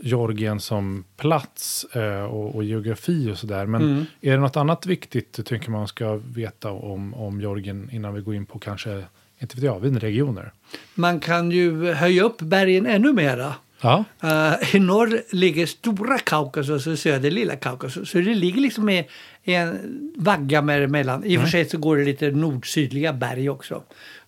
Georgien 0.03 0.61
som 0.61 1.05
plats 1.17 1.85
eh, 1.85 2.23
och, 2.25 2.55
och 2.55 2.65
geografi 2.65 3.31
och 3.33 3.39
sådär. 3.39 3.67
Men 3.67 3.83
Mm. 3.83 4.05
är 4.21 4.31
det 4.31 4.37
något 4.41 4.57
annat 4.57 4.87
viktigt 4.87 5.33
du 5.33 5.43
tycker 5.43 5.71
man 5.71 5.89
ska 5.89 6.17
veta 6.35 6.71
om, 6.71 7.15
om 7.15 7.41
Georgien 7.41 7.89
innan 7.93 8.15
vi 8.15 8.21
går 8.21 8.35
in 8.35 8.47
på 8.47 8.59
kanske, 8.59 9.05
inte 9.39 9.57
vet 9.57 9.65
jag, 9.65 9.81
vinregioner? 9.81 10.53
Man 10.95 11.21
kan 11.21 11.51
ju 11.51 11.93
höja 11.93 12.23
upp 12.23 12.39
bergen 12.41 12.87
ännu 12.87 13.13
mera. 13.13 13.55
Ja, 13.83 14.05
Eh, 14.23 14.77
I 14.77 14.79
norr 14.79 15.23
ligger 15.33 15.67
stora 15.67 16.19
Kaukasus 16.19 16.87
och 16.87 16.99
söder 16.99 17.31
lilla 17.31 17.57
Kaukasus. 17.57 18.11
Så 18.11 18.19
det 18.19 18.35
ligger 18.35 18.61
liksom 18.61 18.89
i, 18.89 19.09
en 19.45 19.79
vagga 20.17 20.63
med 20.63 20.83
emellan. 20.83 21.25
I 21.25 21.37
och 21.39 21.41
för 21.43 21.49
sig 21.49 21.65
så 21.69 21.79
går 21.79 21.97
det 21.97 22.05
lite 22.05 22.31
nord-sydliga 22.31 23.13
berg 23.13 23.51
också. 23.51 23.83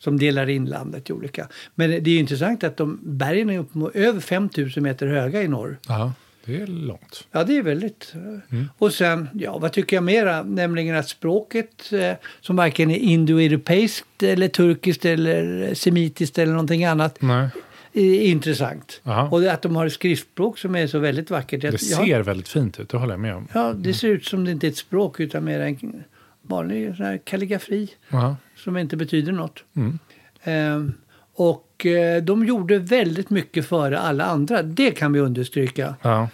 Som 0.05 0.19
delar 0.19 0.49
in 0.49 0.67
landet 0.67 1.11
i 1.11 1.13
olika. 1.13 1.49
Men 1.75 1.91
det 1.91 2.11
är 2.11 2.19
intressant 2.19 2.65
att 2.65 2.77
de 2.77 3.01
bergen 3.03 3.51
är 3.51 3.59
upp 3.59 3.95
över 3.95 4.21
5000 4.21 4.83
meter 4.83 5.07
höga 5.07 5.43
i 5.43 5.49
norr. 5.49 5.79
ja 5.89 6.13
det 6.45 6.61
är 6.63 6.67
långt. 6.67 7.27
Ja, 7.33 7.45
det 7.45 7.57
är 7.57 7.63
väldigt. 7.63 8.13
Mm. 8.15 8.69
Och 8.79 8.93
sen, 8.93 9.29
ja, 9.35 9.59
vad 9.59 9.73
tycker 9.73 9.97
jag 9.97 10.05
mera? 10.05 10.43
Nämligen 10.43 10.97
att 10.97 11.09
språket 11.09 11.93
eh, 11.93 12.13
som 12.41 12.57
varken 12.57 12.91
är 12.91 12.97
indoeuropeiskt 12.97 14.23
eller 14.23 14.49
turkiskt 14.49 15.05
eller 15.05 15.75
semitiskt 15.75 16.39
eller 16.39 16.53
någonting 16.53 16.85
annat 16.85 17.23
Nej. 17.23 17.49
är 17.93 18.21
intressant. 18.21 19.01
Aha. 19.05 19.29
Och 19.29 19.45
att 19.45 19.63
de 19.63 19.77
har 19.77 19.87
ett 19.87 19.93
skriftspråk 19.93 20.59
som 20.59 20.77
är 20.77 20.87
så 20.87 20.99
väldigt 20.99 21.31
vackert. 21.31 21.61
Det 21.61 21.79
ser 21.79 22.07
ja, 22.07 22.23
väldigt 22.23 22.49
fint 22.49 22.81
ut, 22.81 22.89
det 22.89 22.97
håller 22.97 23.13
jag 23.13 23.21
med 23.21 23.35
om. 23.35 23.49
ja, 23.55 23.73
det 23.73 23.95
ser 23.95 24.09
ut 24.09 24.25
som 24.25 24.45
det 24.45 24.51
inte 24.51 24.67
är 24.67 24.71
ett 24.71 24.77
språk 24.77 25.21
utan 25.21 25.45
mer 25.45 25.61
en 25.61 26.05
vanlig 26.53 26.97
sån 26.97 27.07
här 27.07 27.19
kalligrafi 27.25 27.91
Ja. 28.09 28.37
som 28.57 28.77
inte 28.77 28.97
betyder 28.97 29.33
något. 29.33 29.65
Mm. 29.77 29.99
Ehm, 30.45 30.93
och 31.35 31.87
eh, 31.87 32.23
de 32.23 32.45
gjorde 32.47 32.79
väldigt 32.79 33.31
mycket 33.31 33.67
före 33.67 33.99
alla 33.99 34.25
andra. 34.25 34.63
Det 34.63 34.91
kan 34.91 35.13
vi 35.13 35.21
understryka. 35.21 35.95
Ja. 36.03 36.29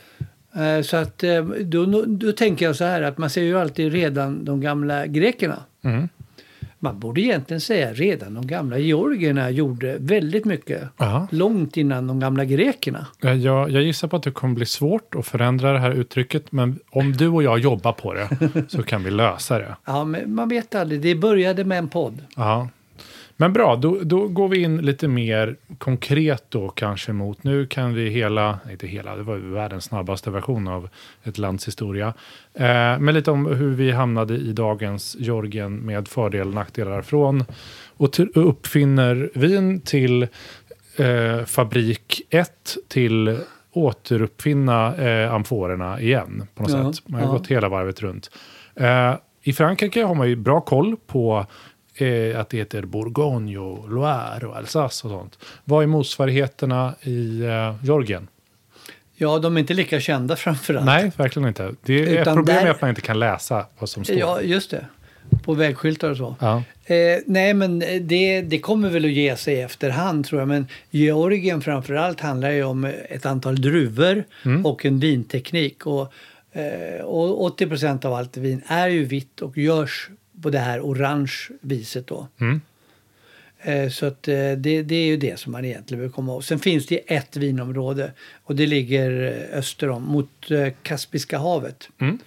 Eh, 0.63 0.83
Så 0.83 0.97
att 0.97 1.25
eh, 1.25 1.45
då, 1.45 2.05
då 2.07 2.33
tänker 2.33 2.67
jag 2.67 2.77
så 2.77 2.85
här 2.85 3.03
att 3.03 3.19
man 3.19 3.31
ser 3.31 3.43
ju 3.43 3.59
alltid 3.59 3.93
redan 3.93 4.45
de 4.45 4.61
gamla 4.61 5.07
grekerna. 5.07 5.63
Mm. 5.85 6.09
Man 6.81 6.99
borde 6.99 7.21
egentligen 7.21 7.61
säga 7.61 7.93
redan 7.93 8.35
de 8.35 8.47
gamla 8.47 8.79
georgierna 8.79 9.51
gjorde 9.51 9.97
väldigt 10.01 10.45
mycket. 10.45 10.83
Ja. 10.97 11.29
Långt 11.31 11.77
innan 11.77 12.07
de 12.07 12.21
gamla 12.21 12.45
grekerna. 12.45 13.07
Jag, 13.21 13.39
jag 13.71 13.83
gissar 13.83 14.09
på 14.09 14.17
att 14.17 14.23
det 14.23 14.31
kommer 14.31 14.55
bli 14.55 14.67
svårt 14.67 15.15
att 15.15 15.27
förändra 15.27 15.73
det 15.73 15.79
här 15.79 15.91
uttrycket, 15.91 16.53
men 16.53 16.79
om 16.91 17.13
du 17.13 17.29
och 17.29 17.43
jag 17.43 17.59
jobbar 17.59 17.93
på 17.93 18.15
det 18.15 18.29
så 18.69 18.83
kan 18.83 19.05
vi 19.05 19.11
lösa 19.11 19.59
det. 19.59 19.77
Ja, 19.85 20.05
men 20.05 20.35
man 20.35 20.49
vet 20.49 20.75
aldrig. 20.75 21.01
Det 21.01 21.15
började 21.15 21.65
med 21.65 21.79
en 21.79 21.89
podd. 21.89 22.23
Ja. 22.37 22.69
Men 23.41 23.53
bra, 23.53 23.77
då, 23.77 23.99
då 24.03 24.29
går 24.29 24.49
vi 24.49 24.63
in 24.63 24.77
lite 24.77 25.09
mer 25.09 25.57
konkret 25.79 26.45
då 26.49 26.69
kanske 26.69 27.13
mot, 27.13 27.45
nu 27.45 27.67
kan 27.67 27.95
vi 27.95 28.09
hela, 28.11 28.59
inte 28.71 28.87
hela, 28.87 29.17
det 29.17 29.23
var 29.23 29.35
ju 29.35 29.41
världens 29.41 29.85
snabbaste 29.85 30.31
version 30.31 30.69
av 30.69 30.89
ett 31.25 31.39
lands 31.39 31.69
historia. 31.69 32.15
Eh, 32.55 32.99
men 32.99 33.15
lite 33.15 33.31
om 33.31 33.47
hur 33.47 33.75
vi 33.75 33.91
hamnade 33.91 34.35
i 34.35 34.53
dagens 34.53 35.17
Georgien 35.19 35.77
med 35.77 36.09
fördelar 36.09 36.47
och 36.47 36.55
nackdelar 36.55 37.03
från 37.03 37.45
och 37.97 38.13
till, 38.13 38.31
uppfinner 38.35 39.31
vin 39.35 39.81
till 39.81 40.23
eh, 40.97 41.45
fabrik 41.47 42.23
1 42.31 42.77
till 42.89 43.39
återuppfinna 43.73 44.97
eh, 44.97 45.35
amforerna 45.35 46.01
igen 46.01 46.47
på 46.55 46.63
något 46.63 46.73
Ja, 46.73 46.93
sätt. 46.93 47.09
Man 47.09 47.21
har 47.21 47.29
ja. 47.29 47.33
gått 47.33 47.47
hela 47.47 47.69
varvet 47.69 48.03
runt. 48.03 48.31
Eh, 48.75 49.15
I 49.43 49.53
Frankrike 49.53 50.05
har 50.05 50.15
man 50.15 50.29
ju 50.29 50.37
bra 50.37 50.61
koll 50.61 50.97
på 51.07 51.47
eh, 52.03 52.41
att 52.41 52.49
det 52.51 52.57
heter 52.59 52.83
Bourgogne, 52.83 53.59
och 53.59 53.91
Loire 53.91 54.47
och 54.47 54.57
Alsace 54.57 55.07
och 55.07 55.13
sånt. 55.13 55.39
Vad 55.65 55.83
är 55.83 55.87
motsvarigheterna 55.87 56.95
i 57.03 57.41
eh, 57.45 57.77
Georgien? 57.85 58.29
Ja, 59.21 59.39
de 59.39 59.57
är 59.57 59.61
inte 59.61 59.75
lika 59.75 60.01
kända 60.01 60.37
framförallt. 60.37 60.87
Nej, 60.87 61.13
verkligen 61.17 61.49
inte. 61.49 61.75
Det 61.83 61.95
är 62.17 62.21
Utan 62.23 62.37
problemet 62.37 62.63
där- 62.63 62.71
att 62.71 62.81
man 62.81 62.91
inte 62.91 63.01
kan 63.03 63.19
läsa 63.19 63.67
vad 63.79 63.89
som 63.89 64.05
står. 64.05 64.17
Ja, 64.19 64.41
just 64.41 64.71
det. 64.71 64.85
På 65.45 65.55
vägskyltar 65.55 66.11
och 66.11 66.17
så. 66.17 66.37
Ja. 66.41 66.63
Eh, 66.85 67.19
nej, 67.27 67.55
men 67.55 67.79
det, 68.01 68.43
det 68.43 68.59
kommer 68.59 68.89
väl 68.91 69.05
att 69.05 69.11
ge 69.11 69.37
sig 69.37 69.55
i 69.55 69.61
efterhand 69.61 70.27
tror 70.27 70.41
jag. 70.41 70.49
Men 70.49 70.67
Georgien 70.91 71.61
framförallt 71.61 72.21
handlar 72.21 72.51
ju 72.51 72.65
om 72.65 72.85
ett 73.09 73.27
antal 73.27 73.61
druvor 73.61 74.25
Mm. 74.45 74.67
och 74.67 74.85
en 74.87 74.99
vinteknik. 75.01 75.87
Och, 75.87 76.13
eh, 76.53 77.05
och 77.05 77.43
80 77.45 77.67
procent 77.67 78.05
av 78.05 78.15
allt 78.15 78.37
vin 78.37 78.63
är 78.67 78.89
ju 78.89 79.05
vitt 79.05 79.41
och 79.43 79.59
görs 79.59 80.09
på 80.43 80.51
det 80.51 80.59
här 80.59 80.81
orange 80.81 81.33
viset 81.61 82.07
då. 82.07 82.29
Mm. 82.41 82.61
Eh, 83.61 83.89
Så 83.91 84.07
att 84.07 84.29
eh, 84.29 84.35
det, 84.35 84.83
det 84.83 84.95
är 84.95 85.07
ju 85.07 85.17
det 85.17 85.39
som 85.39 85.53
man 85.53 85.65
egentligen 85.65 85.99
behöver 85.99 86.15
komma 86.15 86.33
ihåg. 86.33 86.45
Sen 86.45 86.59
finns 86.59 86.87
det 86.87 86.97
ett 86.97 87.37
vinområde 87.37 88.13
och 88.45 88.57
det 88.57 88.67
ligger 88.67 89.37
eh, 89.53 89.59
öster 89.59 89.89
om 89.91 90.03
mot 90.03 90.31
Kaspiska 90.83 91.39
havet. 91.39 91.89
Mm. 91.99 92.19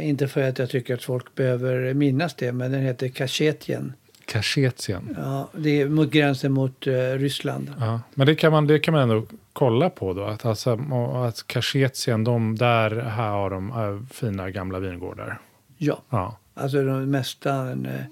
Inte 0.00 0.28
för 0.28 0.42
att 0.48 0.58
jag 0.58 0.70
tycker 0.70 0.94
att 0.94 1.02
folk 1.02 1.34
behöver 1.34 1.94
minnas 1.94 2.34
det, 2.34 2.52
men 2.52 2.72
den 2.72 2.82
heter 2.82 3.08
Kashetien. 3.08 3.92
Kashetien. 4.24 5.16
Ja, 5.18 5.48
det 5.56 5.80
är 5.80 5.88
mot 5.88 6.10
gränsen 6.10 6.52
mot 6.52 6.86
Ryssland. 7.16 7.72
Ja. 7.78 8.00
Men 8.14 8.26
det 8.26 8.34
kan, 8.34 8.52
man, 8.52 8.66
det 8.66 8.78
kan 8.78 8.94
man 8.94 9.02
ändå 9.02 9.26
kolla 9.52 9.90
på 9.90 10.12
då. 10.12 10.24
Att, 10.24 10.44
alltså, 10.44 10.80
att 11.26 11.46
Kashetien, 11.46 12.24
de, 12.24 12.56
där 12.56 12.90
här 12.90 13.28
har 13.30 13.50
de 13.50 14.06
fina 14.12 14.50
gamla 14.50 14.78
vingårdar. 14.78 15.38
Ja, 15.78 16.02
Ja. 16.10 16.38
Alltså 16.54 16.82
de 16.84 17.10
mesta, 17.10 17.70
eh, 17.72 18.04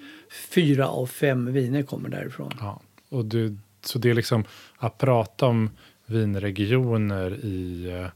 fyra 0.50 0.88
av 0.88 1.06
fem 1.06 1.52
viner 1.52 1.82
kommer 1.82 2.08
därifrån. 2.08 2.52
Ja, 2.60 2.80
och 3.08 3.24
det, 3.24 3.56
så 3.84 3.98
det 3.98 4.10
är 4.10 4.14
liksom 4.14 4.44
att 4.76 4.98
prata 4.98 5.46
om 5.46 5.70
vinregioner 6.06 7.44
i 7.44 7.90
eh, 7.90 8.06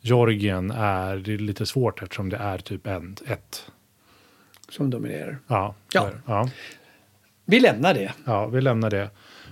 Georgien 0.00 0.70
är 0.70 1.16
det 1.16 1.34
är 1.34 1.38
lite 1.38 1.66
svårt 1.66 2.02
eftersom 2.02 2.28
det 2.28 2.36
är 2.36 2.58
typ 2.58 2.86
en, 2.86 3.16
ett. 3.26 3.70
Som 4.68 4.90
dominerar. 4.90 5.38
Ja, 5.46 5.74
Ja. 5.92 6.10
ja, 6.26 6.50
Vi 7.44 7.60
lämnar 7.60 7.94
det. 7.94 8.12
ja, 8.24 8.46
vi 8.46 8.60
lämnar 8.60 8.90
det. 8.90 9.10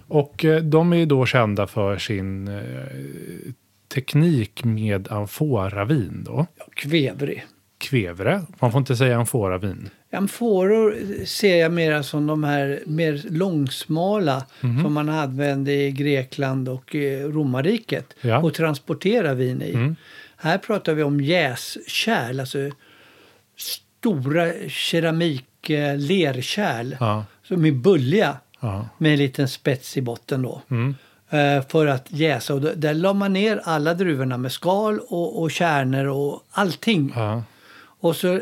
Och 0.08 0.44
eh, 0.44 0.62
de 0.62 0.92
är 0.92 0.96
ju 0.96 1.06
då 1.06 1.26
kända 1.26 1.66
för 1.66 1.98
sin 1.98 2.48
eh, 2.48 3.52
teknik 3.94 4.64
med 4.64 5.12
amforavin 5.12 6.24
då. 6.26 6.46
Ja, 6.56 6.64
kvevrig. 6.74 7.46
Kvevre, 7.78 8.42
man 8.60 8.72
får 8.72 8.78
inte 8.78 8.96
säga 8.96 9.18
amforavin. 9.18 9.90
Amforor 10.12 10.96
ser 11.24 11.56
jag 11.56 11.72
mer 11.72 12.02
som 12.02 12.26
de 12.26 12.44
här 12.44 12.80
mer 12.86 13.20
långsmala 13.30 14.44
Mhm. 14.60 14.82
som 14.82 14.92
man 14.92 15.08
använde 15.08 15.72
i 15.72 15.90
Grekland 15.92 16.68
och 16.68 16.94
romarriket 17.24 18.14
Ja. 18.20 18.38
och 18.38 18.54
transportera 18.54 19.34
vin 19.34 19.62
i. 19.62 19.72
Mm. 19.72 19.96
Här 20.36 20.58
pratar 20.58 20.94
vi 20.94 21.02
om 21.02 21.20
jäskärl, 21.20 22.40
alltså 22.40 22.58
stora 23.56 24.52
keramik 24.68 25.70
eh, 25.70 25.96
lerkärl 25.98 26.96
Ja, 27.00 27.24
som 27.48 27.64
är 27.64 27.72
bulliga 27.72 28.36
ja. 28.60 28.88
med 28.98 29.12
en 29.12 29.18
liten 29.18 29.48
spets 29.48 29.96
i 29.96 30.02
botten 30.02 30.42
då. 30.42 30.62
Mm. 30.70 30.94
Eh, 31.30 31.66
för 31.68 31.86
att 31.86 32.06
jäsa. 32.10 32.54
Och 32.54 32.60
där 32.60 32.94
la 32.94 33.12
man 33.12 33.32
ner 33.32 33.60
alla 33.64 33.94
druvorna 33.94 34.38
med 34.38 34.52
skal 34.52 34.98
och, 35.00 35.42
och 35.42 35.50
kärnor 35.50 36.06
och 36.06 36.42
allting. 36.50 37.12
Och 38.00 38.16
så 38.16 38.40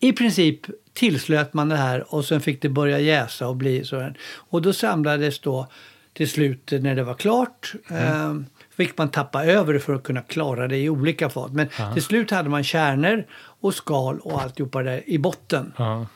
i 0.00 0.12
princip 0.12 0.60
tillslöt 0.92 1.54
man 1.54 1.68
det 1.68 1.76
här 1.76 2.14
och 2.14 2.24
sen 2.24 2.40
fick 2.40 2.62
det 2.62 2.68
börja 2.68 2.98
jäsa 2.98 3.48
och 3.48 3.56
bli 3.56 3.84
så. 3.84 4.10
Och 4.34 4.62
då 4.62 4.72
samlades 4.72 5.38
då 5.38 5.66
till 6.12 6.30
slut 6.30 6.72
när 6.80 6.94
det 6.94 7.04
var 7.04 7.14
klart 7.14 7.72
eh, 7.90 8.34
fick 8.70 8.98
man 8.98 9.08
tappa 9.10 9.44
över 9.44 9.78
för 9.78 9.94
att 9.94 10.02
kunna 10.02 10.22
klara 10.22 10.68
det 10.68 10.76
i 10.76 10.88
olika 10.88 11.28
fat. 11.28 11.52
Men 11.52 11.68
till 11.94 12.02
slut 12.02 12.30
hade 12.30 12.48
man 12.48 12.64
kärnor 12.64 13.24
och 13.60 13.74
skal 13.74 14.18
och 14.18 14.42
alltihopa 14.42 14.82
där 14.82 15.02
i 15.06 15.18
botten. 15.18 15.72
ja. 15.76 16.06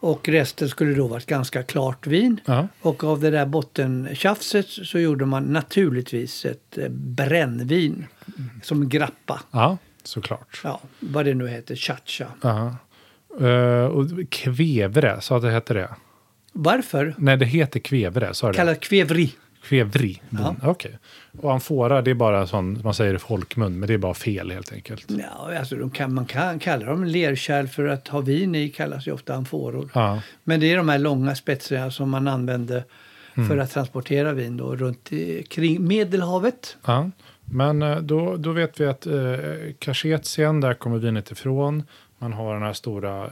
Och 0.00 0.28
resten 0.28 0.68
skulle 0.68 0.94
då 0.94 1.06
vara 1.06 1.18
ett 1.18 1.26
ganska 1.26 1.62
klart 1.62 2.06
vin. 2.06 2.40
ja. 2.44 2.68
Och 2.80 3.04
av 3.04 3.20
det 3.20 3.30
där 3.30 3.46
bottentjafset 3.46 4.68
så 4.68 4.98
gjorde 4.98 5.26
man 5.26 5.42
naturligtvis 5.42 6.44
ett 6.44 6.78
eh, 6.78 6.88
brännvin 6.88 8.06
som 8.62 8.88
grappa. 8.88 9.40
ja 9.50 9.78
såklart. 10.02 10.60
Ja, 10.64 10.80
vad 11.00 11.24
det 11.24 11.34
nu 11.34 11.48
heter, 11.48 11.76
chacha. 11.76 12.26
Eh, 13.40 13.84
och 13.86 14.06
kvevre, 14.30 15.20
sa 15.20 15.36
att 15.36 15.42
det 15.42 15.50
hette 15.50 15.74
det? 15.74 15.88
Varför? 16.52 17.14
Nej, 17.18 17.36
det 17.36 17.44
heter 17.44 17.80
kvevre, 17.80 18.34
sa 18.34 18.48
det? 18.48 18.54
Kallat 18.54 18.80
kvevri. 18.80 19.34
Kvevri. 19.64 20.22
Ja. 20.30 20.56
Okej. 20.62 20.98
Och 21.40 21.52
amfora, 21.52 22.02
det 22.02 22.10
är 22.10 22.14
bara 22.14 22.46
sån, 22.46 22.80
man 22.84 22.94
säger 22.94 23.14
i 23.14 23.18
folkmun, 23.18 23.78
men 23.78 23.86
det 23.86 23.94
är 23.94 23.98
bara 23.98 24.14
fel 24.14 24.50
helt 24.50 24.72
enkelt. 24.72 25.04
Ja, 25.08 25.58
alltså 25.58 25.88
kan, 25.88 26.14
man 26.14 26.26
kan 26.26 26.58
kalla 26.58 26.86
dem 26.86 27.04
lerkärl 27.04 27.66
för 27.66 27.86
att 27.86 28.08
ha 28.08 28.20
vin 28.20 28.54
i 28.54 28.68
kallas 28.68 29.06
ju 29.08 29.12
ofta 29.12 29.34
amforor. 29.34 29.88
Ja, 29.94 30.20
Men 30.44 30.60
det 30.60 30.72
är 30.72 30.76
de 30.76 30.88
här 30.88 30.98
långa 30.98 31.34
spetsarna 31.34 31.90
som 31.90 32.10
man 32.10 32.28
använde 32.28 32.84
Mm. 33.36 33.48
för 33.48 33.58
att 33.58 33.70
transportera 33.70 34.32
vin 34.32 34.56
då 34.56 34.76
runt 34.76 35.12
i, 35.12 35.42
kring 35.42 35.86
Medelhavet. 35.88 36.76
ja. 36.86 37.10
Men 37.44 37.82
eh, 37.82 37.96
då, 37.98 38.36
då 38.36 38.52
vet 38.52 38.80
vi 38.80 38.86
att 38.86 39.06
eh, 39.06 39.12
Kashetien, 39.78 40.60
där 40.60 40.74
kommer 40.74 40.98
vinet 40.98 41.30
ifrån. 41.30 41.82
Man 42.24 42.32
har 42.32 42.54
den 42.54 42.62
här 42.62 42.72
stora... 42.72 43.24
Eh, 43.24 43.28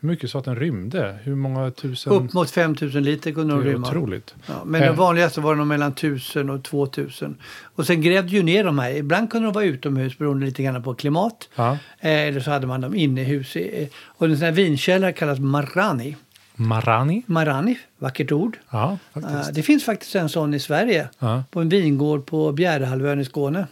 hur 0.00 0.08
mycket 0.08 0.30
sa 0.30 0.38
att 0.38 0.44
den 0.44 0.56
rymde? 0.56 1.18
Hur 1.22 1.34
många 1.34 1.70
tusen? 1.70 2.12
Upp 2.12 2.32
mot 2.32 2.50
5000 2.50 3.02
liter 3.04 3.32
kunde 3.32 3.54
de 3.54 3.64
rymma. 3.64 3.88
otroligt. 3.88 4.34
Ja, 4.46 4.54
men 4.64 4.82
Eh. 4.82 4.86
det 4.90 4.96
vanligaste 4.96 5.40
var 5.40 5.54
nog 5.54 5.66
mellan 5.66 5.92
1000 5.92 6.50
och 6.50 6.62
2000. 6.62 7.36
Och 7.62 7.86
sen 7.86 8.00
grävde 8.02 8.30
ju 8.32 8.42
ner 8.42 8.64
de 8.64 8.78
här. 8.78 8.90
Ibland 8.90 9.30
kunde 9.30 9.46
de 9.48 9.52
vara 9.54 9.64
utomhus 9.64 10.18
beroende 10.18 10.46
lite 10.46 10.62
grann 10.62 10.82
på 10.82 10.94
klimat. 10.94 11.48
Eh, 11.56 11.76
eller 12.00 12.40
så 12.40 12.50
hade 12.50 12.66
man 12.66 12.80
dem 12.80 12.94
innehus. 12.94 13.56
i- 13.56 13.88
Och 14.04 14.26
en 14.26 14.36
sån 14.36 14.44
här 14.44 14.52
vinkällare 14.52 15.12
kallas 15.12 15.38
marani. 15.38 16.16
Marani? 16.54 17.22
Marani, 17.26 17.78
vackert 17.98 18.32
ord. 18.32 18.58
Ja, 18.70 18.98
Eh, 19.14 19.22
det 19.52 19.62
finns 19.62 19.84
faktiskt 19.84 20.14
en 20.14 20.28
sån 20.28 20.54
i 20.54 20.60
Sverige. 20.60 21.08
Ja. 21.18 21.44
På 21.50 21.60
en 21.60 21.68
vingård 21.68 22.26
på 22.26 22.52
Bjärehalvön 22.52 23.20
i 23.20 23.24
Skåne. 23.24 23.66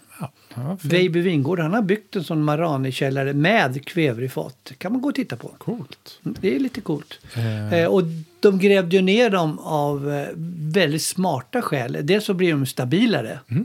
Ja. 0.65 0.77
Veiby 0.83 1.21
vingård. 1.21 1.59
Han 1.61 1.75
har 1.75 1.83
byggt 1.83 2.17
en 2.17 2.25
sån 2.25 2.43
Marani-källare 2.45 3.33
med 3.33 3.87
kvevrig 3.87 4.33
fat. 4.33 4.73
kan 4.79 4.93
man 4.93 5.01
gå 5.01 5.09
och 5.09 5.15
titta 5.15 5.37
på. 5.37 5.49
Coolt. 5.59 6.19
Det 6.23 6.55
är 6.57 6.59
lite 6.61 6.81
coolt. 6.81 7.19
Eh. 7.37 7.75
Eh, 7.75 7.87
och 7.89 8.03
de 8.41 8.59
grävde 8.59 8.97
ju 8.97 9.03
ner 9.03 9.31
dem 9.31 9.59
av 9.59 10.13
eh, 10.13 10.29
väldigt 10.73 11.03
smarta 11.03 11.63
skäl. 11.63 11.99
Dels 12.03 12.25
så 12.25 12.35
blir 12.35 12.51
de 12.53 12.67
stabilare. 12.67 13.39
Mm. 13.49 13.65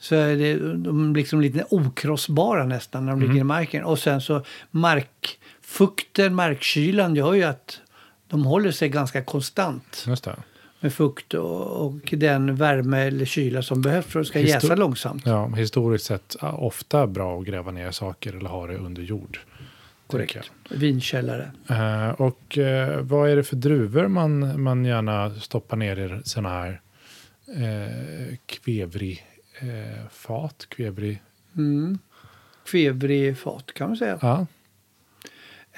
Så 0.00 0.14
är 0.14 0.36
det, 0.36 0.54
de 0.76 1.10
är 1.10 1.14
liksom 1.14 1.40
lite 1.40 1.64
okrossbara 1.70 2.64
nästan 2.66 3.04
när 3.06 3.12
de 3.12 3.18
Mm. 3.18 3.28
ligger 3.30 3.40
i 3.40 3.44
marken. 3.44 3.84
Och 3.84 3.98
sen 3.98 4.20
så 4.20 4.44
markfukten, 4.70 6.34
markkylan 6.34 7.14
gör 7.14 7.34
ju 7.34 7.42
att 7.42 7.80
de 8.28 8.44
håller 8.44 8.70
sig 8.70 8.88
ganska 8.88 9.22
konstant 9.24 10.04
Just 10.06 10.24
det. 10.24 10.36
Med 10.80 10.92
fukt 10.92 11.34
och, 11.34 11.86
och 11.86 12.14
den 12.16 12.56
värme 12.56 12.98
eller 12.98 13.24
kyla 13.24 13.62
som 13.62 13.82
behövs 13.82 14.06
för 14.06 14.20
att 14.20 14.26
det 14.26 14.28
ska 14.30 14.38
Histo- 14.38 14.44
jäsa 14.64 14.74
långsamt. 14.74 15.22
Ja, 15.26 15.46
historiskt 15.46 16.04
sett 16.04 16.36
ofta 16.40 17.06
bra 17.06 17.38
att 17.40 17.46
gräva 17.46 17.70
ner 17.70 17.90
saker 17.90 18.36
eller 18.36 18.48
ha 18.50 18.66
det 18.66 18.76
under 18.76 19.02
jord. 19.02 19.38
Korrekt. 20.06 20.50
Vinkällare. 20.70 21.50
Eh, 21.70 22.08
och 22.10 22.58
eh, 22.58 23.00
vad 23.00 23.30
är 23.30 23.36
det 23.36 23.44
för 23.44 23.56
druvor 23.56 24.08
man, 24.08 24.62
man 24.62 24.84
gärna 24.84 25.34
stoppar 25.34 25.76
ner 25.76 25.96
i 25.98 26.20
sådana 26.28 26.48
här 26.48 26.80
kvevrig 28.46 29.24
eh, 29.60 30.06
fat? 30.10 30.66
Kvevrig, 30.68 31.22
Mm. 31.56 31.98
Kvevrig 32.66 33.38
fat 33.38 33.74
kan 33.74 33.88
man 33.88 33.96
säga. 33.96 34.18
ja. 34.22 34.46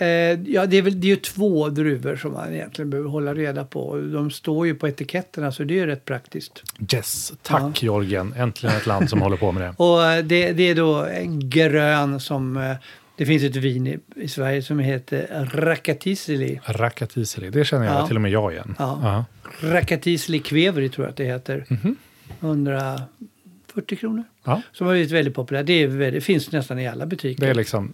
Eh, 0.01 0.07
ja, 0.53 0.67
det 0.67 0.77
är, 0.77 0.83
väl, 0.83 1.01
det 1.01 1.07
är 1.07 1.09
ju 1.09 1.17
två 1.17 1.69
druvor 1.69 2.17
som 2.17 2.33
man 2.33 2.55
egentligen 2.55 2.91
behöver 2.91 3.11
hålla 3.11 3.35
reda 3.35 3.65
på. 3.65 3.97
De 3.97 4.31
står 4.31 4.67
ju 4.67 4.75
på 4.75 4.89
etiketterna 4.89 5.53
så 5.53 5.65
det 5.65 5.75
är 5.75 5.77
ju 5.77 5.87
rätt 5.87 6.05
praktiskt. 6.05 6.63
Yes, 6.95 7.33
tack 7.43 7.83
Georgien. 7.83 8.35
Äntligen 8.37 8.77
ett 8.77 8.87
land 8.87 9.11
som 9.11 9.21
håller 9.23 9.37
på 9.37 9.53
med 9.53 9.63
det. 9.63 9.75
Och 9.77 10.05
eh, 10.05 10.25
det, 10.25 10.53
det 10.53 10.63
är 10.63 10.75
då 10.75 11.05
en 11.05 11.51
grön 11.51 12.21
som... 12.21 12.57
eh, 12.57 12.77
Det 13.17 13.27
finns 13.27 13.43
ett 13.43 13.57
vin 13.57 13.87
i, 13.87 13.99
i 14.17 14.29
Sverige 14.29 14.63
som 14.63 14.79
heter 14.79 15.49
Rakatisili. 15.55 16.61
Rakatiseli, 16.67 17.51
det 17.51 17.65
känner 17.65 17.87
jag 17.87 17.95
Ja. 17.95 18.07
till 18.07 18.17
och 18.17 18.23
med 18.23 18.31
jag 18.31 18.53
igen. 18.53 18.75
Ja. 18.79 18.99
Ja. 19.03 19.25
Rakatisili 19.69 20.39
Kvevri 20.39 20.89
tror 20.89 21.05
jag 21.07 21.11
att 21.11 21.17
det 21.17 21.25
heter. 21.25 21.65
Mhm. 21.69 21.97
140 22.41 23.97
kronor. 23.99 24.25
Ja. 24.45 24.63
Som 24.73 24.87
har 24.87 24.95
blivit 24.95 25.11
väldigt 25.11 25.35
populärt. 25.35 25.67
Det, 25.67 25.73
är 25.83 26.11
det 26.13 26.21
finns 26.21 26.53
nästan 26.53 26.79
i 26.79 26.89
alla 26.89 27.07
butiker. 27.07 27.41
Det 27.45 27.51
är 27.51 27.55
liksom, 27.55 27.93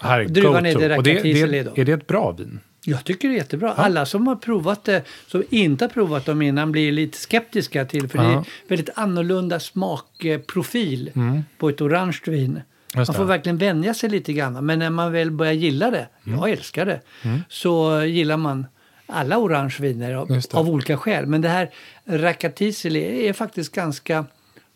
här 0.00 0.20
är 0.20 0.24
Druvan 0.24 0.66
är 0.66 0.72
go-to. 0.72 0.80
det 0.80 0.88
det, 0.88 0.94
Rakatiseli 0.96 1.62
det, 1.62 1.80
är 1.80 1.84
det 1.84 1.92
ett 1.92 2.06
bra 2.06 2.32
vin? 2.32 2.60
Jag 2.86 3.04
tycker 3.04 3.28
det 3.28 3.34
är 3.34 3.36
jättebra. 3.38 3.72
Alla 3.72 4.06
som 4.06 4.26
har 4.26 4.36
provat 4.36 4.84
det, 4.84 5.02
som 5.26 5.42
inte 5.50 5.84
har 5.84 5.88
provat 5.90 6.26
dem 6.26 6.42
innan, 6.42 6.72
blir 6.72 6.92
lite 6.92 7.18
skeptiska 7.18 7.84
till 7.84 8.08
för 8.08 8.18
det 8.18 8.24
Ja. 8.24 8.38
är 8.38 8.44
väldigt 8.68 8.90
annorlunda 8.94 9.60
smakprofil 9.60 11.10
Mm. 11.14 11.42
på 11.58 11.68
ett 11.68 11.80
orange 11.80 12.18
vin. 12.26 12.60
Man 12.96 13.06
får 13.06 13.12
det. 13.18 13.24
verkligen 13.24 13.58
vänja 13.58 13.94
sig 13.94 14.10
lite 14.10 14.32
grann. 14.32 14.66
Men 14.66 14.78
när 14.78 14.90
man 14.90 15.12
väl 15.12 15.30
börjar 15.30 15.52
gilla 15.52 15.90
det, 15.90 16.08
Mm. 16.26 16.38
jag 16.38 16.50
älskar 16.50 16.86
det, 16.86 17.00
så 17.48 18.02
gillar 18.04 18.36
man 18.36 18.66
alla 19.06 19.38
orange 19.38 19.76
viner 19.80 20.14
av, 20.14 20.28
det. 20.28 20.54
av 20.54 20.68
olika 20.70 20.96
skäl. 20.96 21.26
Men 21.26 21.40
det 21.40 21.48
här 21.48 21.70
Rakatisili 22.06 23.28
är 23.28 23.32
faktiskt 23.32 23.74
ganska 23.74 24.24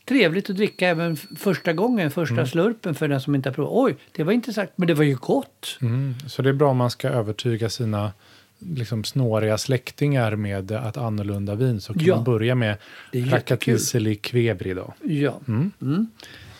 trevligt 0.09 0.51
att 0.51 0.57
dricka 0.57 0.89
även 0.89 1.17
första 1.17 1.73
gången, 1.73 2.11
första 2.11 2.35
Mm. 2.35 2.47
slurpen 2.47 2.95
för 2.95 3.09
den 3.09 3.21
som 3.21 3.35
inte 3.35 3.49
har 3.49 3.55
provat. 3.55 3.73
Oj, 3.75 3.97
det 4.13 4.25
var 4.25 4.33
intressant, 4.33 4.71
men 4.77 4.89
det 4.89 4.95
var 4.95 5.05
ju 5.05 5.15
gott. 5.17 5.79
Mm. 5.83 6.15
Så 6.27 6.43
det 6.43 6.49
är 6.49 6.53
bra 6.53 6.71
om 6.71 6.77
man 6.77 6.91
ska 6.91 7.09
övertyga 7.09 7.69
sina 7.69 8.13
liksom, 8.59 9.05
snåriga 9.05 9.59
släktingar 9.59 10.37
med 10.37 10.71
ett 10.71 10.97
annorlunda 10.97 11.55
vin. 11.55 11.81
Så 11.81 11.93
kan 11.93 12.03
Ja. 12.05 12.15
man 12.15 12.25
börja 12.25 12.55
med. 12.55 12.77
Rakatiseli 13.13 14.17
Kvebri 14.17 14.75
då. 14.75 14.95
Ja. 15.03 15.41
Mm. 15.49 15.71
Mm. 15.83 16.07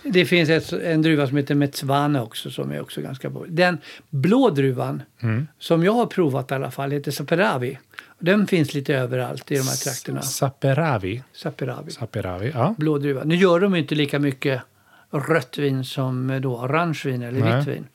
Det 0.03 0.25
finns 0.25 0.49
ett, 0.51 0.73
en 0.73 1.03
druva 1.03 1.27
som 1.27 1.37
heter 1.37 1.55
Metzvane 1.55 2.21
också 2.21 2.51
som 2.51 2.73
är 2.73 2.81
också 2.81 3.01
ganska 3.01 3.31
bra. 3.31 3.45
Den 3.49 3.79
blå 4.11 4.51
druvan 4.51 5.03
Mm. 5.23 5.49
som 5.59 5.85
jag 5.85 5.93
har 5.93 6.07
provat 6.07 6.51
i 6.51 6.55
alla 6.55 6.71
fall 6.71 6.91
heter 6.91 7.11
Saperavi. 7.11 7.79
Den 8.19 8.47
finns 8.47 8.75
lite 8.75 8.95
överallt 8.95 9.51
i 9.51 9.55
de 9.55 9.61
här 9.63 9.85
trakterna. 9.85 10.23
Saperavi. 10.23 11.23
Saperavi. 11.33 11.91
Saperavi, 11.91 12.51
ja. 12.55 12.75
Blå 12.79 12.99
druva. 12.99 13.25
Nu 13.25 13.35
gör 13.35 13.61
de 13.61 13.75
inte 13.75 13.95
lika 13.95 14.19
mycket 14.19 14.63
rött 15.11 15.59
vin 15.59 15.85
som 15.85 16.31
eh, 16.31 16.41
då 16.41 16.57
orange 16.57 17.01
vin 17.05 17.23
eller 17.23 17.41
Nej. 17.41 17.59
vitt 17.59 17.69
vin. 17.69 17.87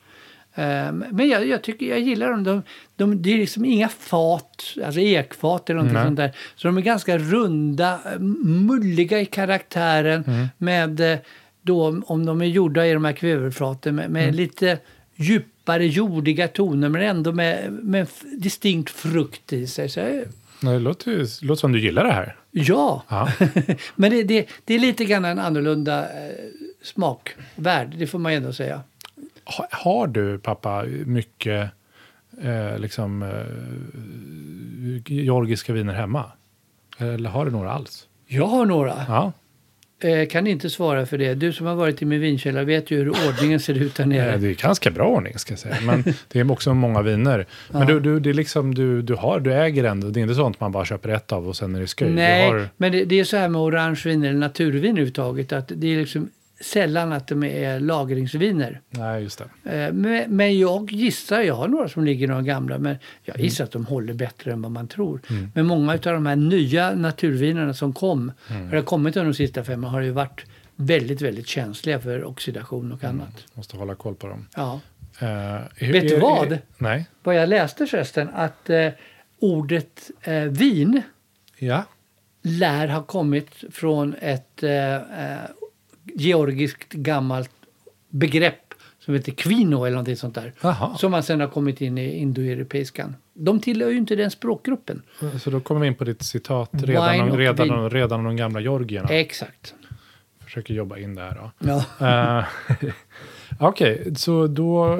Ehm, 0.54 1.04
Men 1.10 1.28
jag, 1.28 1.46
jag 1.46 1.62
tycker 1.62 1.86
jag 1.86 2.00
gillar 2.00 2.30
dem. 2.30 2.44
De, 2.44 2.62
de, 2.96 3.22
det 3.22 3.32
är 3.32 3.38
liksom 3.38 3.64
inga 3.64 3.88
fat, 3.88 4.62
alltså 4.84 5.00
ekfat 5.00 5.70
eller 5.70 5.82
Nej. 5.82 6.04
sånt 6.04 6.16
där. 6.16 6.36
Så 6.56 6.68
de 6.68 6.76
är 6.76 6.82
ganska 6.82 7.18
runda, 7.18 7.98
mulliga 8.44 9.20
i 9.20 9.26
karaktären. 9.26 10.24
Mm. 10.26 10.46
Med 10.58 11.00
eh, 11.12 11.18
då, 11.62 12.02
om 12.06 12.26
de 12.26 12.40
är 12.42 12.46
gjorda 12.46 12.86
i 12.86 12.92
de 12.92 13.04
här 13.04 13.12
kvävefaten 13.12 13.94
med, 13.94 14.10
med 14.10 14.22
Mm. 14.24 14.34
lite 14.34 14.78
djupare 15.64 15.86
jordiga 15.86 16.48
toner 16.48 16.88
men 16.88 17.02
ändå 17.02 17.32
med, 17.32 17.72
med 17.72 18.06
distinkt 18.38 18.90
frukt 18.90 19.52
i 19.52 19.66
sig. 19.66 19.88
Så 19.88 20.00
jag, 20.00 20.24
Det 20.60 20.78
låter, 20.78 21.10
ju- 21.10 21.26
låter 21.42 21.60
som 21.60 21.72
du 21.72 21.80
gillar 21.80 22.04
det 22.04 22.12
här. 22.12 22.36
ja, 22.50 23.02
Ja. 23.08 23.28
men 23.96 24.10
det, 24.10 24.22
det, 24.24 24.48
det 24.64 24.74
är 24.74 24.78
lite 24.78 25.04
grann 25.04 25.24
en 25.24 25.38
annorlunda 25.38 26.02
eh, 26.02 26.34
smakvärld, 26.82 27.94
det 27.98 28.06
får 28.06 28.18
man 28.18 28.32
ändå 28.32 28.52
säga. 28.52 28.82
Ha- 29.44 29.68
Har 29.70 30.06
du, 30.06 30.38
pappa, 30.38 30.84
mycket 31.06 31.70
eh, 32.42 32.78
liksom, 32.78 33.22
eh, 33.22 35.12
georgiska 35.14 35.72
viner 35.72 35.94
hemma? 35.94 36.24
Eller 36.98 37.30
har 37.30 37.44
du 37.44 37.50
några 37.50 37.72
alls? 37.72 38.08
Jag 38.26 38.46
har 38.46 38.66
några. 38.66 38.94
Ja. 39.08 39.32
Eh, 40.04 40.26
kan 40.28 40.46
inte 40.46 40.70
svara 40.70 41.06
för 41.06 41.18
det. 41.18 41.34
Du 41.34 41.52
som 41.52 41.66
har 41.66 41.74
varit 41.74 42.02
i 42.02 42.04
min 42.04 42.20
vinkällare 42.20 42.64
vet 42.64 42.90
ju 42.90 42.96
hur 42.96 43.08
ordningen 43.10 43.60
ser 43.60 43.74
ut 43.74 43.94
där 43.94 44.04
Eh, 44.04 44.08
nere. 44.08 44.36
Det 44.36 44.48
är 44.48 44.54
ganska 44.54 44.90
bra 44.90 45.08
ordning 45.08 45.38
ska 45.38 45.52
jag 45.52 45.58
säga. 45.58 45.76
Men 45.82 46.04
det 46.32 46.40
är 46.40 46.52
också 46.52 46.74
många 46.74 47.02
viner. 47.02 47.46
Men 47.70 47.80
Ja. 47.82 47.86
du, 47.88 48.00
du, 48.00 48.20
det 48.20 48.30
är 48.30 48.34
liksom, 48.34 48.74
du, 48.74 49.02
du, 49.02 49.14
har, 49.14 49.40
du 49.40 49.54
äger 49.54 49.84
ändå. 49.84 50.08
Det 50.08 50.20
är 50.20 50.22
inte 50.22 50.34
sånt 50.34 50.60
man 50.60 50.72
bara 50.72 50.84
köper 50.84 51.08
ett 51.08 51.32
av 51.32 51.48
och 51.48 51.56
sen 51.56 51.74
är 51.74 51.80
det 51.80 51.86
skoj. 51.86 52.10
Nej, 52.10 52.50
har, 52.50 52.68
men 52.76 52.92
det, 52.92 53.04
det 53.04 53.20
är 53.20 53.24
så 53.24 53.36
här 53.36 53.48
med 53.48 53.60
orangeviner 53.60 54.28
eller 54.28 54.38
naturvin 54.38 54.90
överhuvudtaget 54.90 55.52
att 55.52 55.72
det 55.76 55.94
är 55.94 55.96
liksom 56.00 56.28
sällan 56.60 57.12
att 57.12 57.26
de 57.28 57.44
är 57.44 57.80
lagringsviner. 57.80 58.80
nej, 58.90 59.22
just 59.22 59.42
det. 59.62 59.70
Eh, 59.86 59.92
Men, 59.92 60.36
men 60.36 60.58
jag 60.58 60.92
gissar, 60.92 61.40
jag 61.40 61.54
har 61.54 61.68
några 61.68 61.88
som 61.88 62.04
ligger 62.04 62.28
några 62.28 62.42
gamla, 62.42 62.78
men 62.78 62.96
jag 63.22 63.36
Mm. 63.36 63.44
gissar 63.44 63.64
att 63.64 63.70
de 63.72 63.86
håller 63.86 64.14
bättre 64.14 64.52
än 64.52 64.62
vad 64.62 64.70
man 64.72 64.88
tror. 64.88 65.20
Men 65.54 65.66
många 65.66 65.92
av 65.92 65.98
de 66.00 66.26
här 66.26 66.36
nya 66.36 66.94
naturvinerna 66.94 67.74
som 67.74 67.92
kom, 67.92 68.32
Mm. 68.50 68.70
har 68.72 68.82
kommit 68.82 69.16
under 69.16 69.30
de 69.32 69.34
sista 69.36 69.64
fem 69.64 69.84
har 69.84 70.00
ju 70.00 70.10
varit 70.10 70.44
väldigt, 70.76 71.20
väldigt 71.20 71.46
känsliga 71.46 72.00
för 72.00 72.24
oxidation 72.24 72.92
och 72.92 73.04
Mm. 73.04 73.20
annat. 73.20 73.44
Måste 73.54 73.76
hålla 73.76 73.94
koll 73.94 74.14
på 74.14 74.26
dem. 74.28 74.46
Ja. 74.56 74.80
Eh, 75.20 75.60
hur- 75.76 75.92
Vet 75.92 76.08
du 76.08 76.18
vad? 76.18 76.52
är- 76.52 76.60
nej. 76.78 77.06
Vad 77.22 77.34
jag 77.36 77.48
läste 77.48 77.86
förresten, 77.86 78.28
att 78.34 78.70
eh, 78.70 78.88
ordet 79.40 80.10
eh, 80.22 80.34
vin 80.42 81.02
Ja. 81.58 81.84
lär 82.42 82.88
ha 82.88 83.02
kommit 83.02 83.50
från 83.72 84.14
ett 84.20 84.62
georgiskt 86.04 86.92
gammalt 86.92 87.50
begrepp 88.08 88.74
som 88.98 89.14
heter 89.14 89.32
kvino 89.32 89.84
eller 89.84 89.90
någonting 89.90 90.16
sånt 90.16 90.34
där. 90.34 90.52
Jaha. 90.60 90.96
Som 90.96 91.10
man 91.10 91.22
sen 91.22 91.40
har 91.40 91.48
kommit 91.48 91.80
in 91.80 91.98
i 91.98 92.16
indoeuropeiskan. 92.18 93.16
De 93.34 93.60
tillhör 93.60 93.90
ju 93.90 93.96
inte 93.96 94.16
den 94.16 94.30
språkgruppen. 94.30 95.02
Så 95.42 95.50
då 95.50 95.60
kommer 95.60 95.80
vi 95.80 95.86
in 95.86 95.94
på 95.94 96.04
ditt 96.04 96.22
citat 96.22 96.70
redan, 96.72 97.20
om, 97.20 97.36
redan, 97.38 97.70
om, 97.70 97.90
redan 97.90 98.18
om 98.20 98.24
de 98.26 98.36
gamla 98.36 98.60
georgierna. 98.60 99.08
Exakt. 99.08 99.74
Försöker 100.44 100.74
jobba 100.74 100.98
in 100.98 101.14
det 101.14 101.22
här 101.22 101.34
då. 101.34 101.50
Ja. 101.98 102.38
Eh, 102.38 102.44
Okej, 103.58 104.12
så 104.16 104.46
då... 104.46 104.92
eh, 104.92 104.98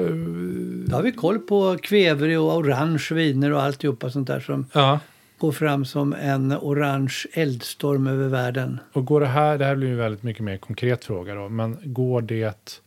Då 0.87 0.95
har 0.95 1.01
vi 1.03 1.11
koll 1.11 1.39
på 1.39 1.77
kvävre 1.83 2.37
och 2.37 2.57
orange 2.57 3.07
viner 3.11 3.53
och 3.53 3.61
alltihopa 3.61 4.09
sånt 4.09 4.27
där 4.27 4.39
som 4.39 4.65
Ja. 4.73 4.99
Går 5.37 5.51
fram 5.51 5.85
som 5.85 6.13
en 6.13 6.53
orange 6.53 7.25
eldstorm 7.33 8.07
över 8.07 8.27
världen. 8.27 8.79
Och 8.93 9.05
går 9.05 9.21
det 9.21 9.27
här, 9.27 9.57
det 9.57 9.65
här 9.65 9.75
blir 9.75 9.87
ju 9.87 9.95
väldigt 9.95 10.23
mycket 10.23 10.43
mer 10.43 10.57
konkret 10.57 11.05
fråga 11.05 11.35
då, 11.35 11.49
men 11.49 11.77
går 11.83 12.21
det 12.21 12.81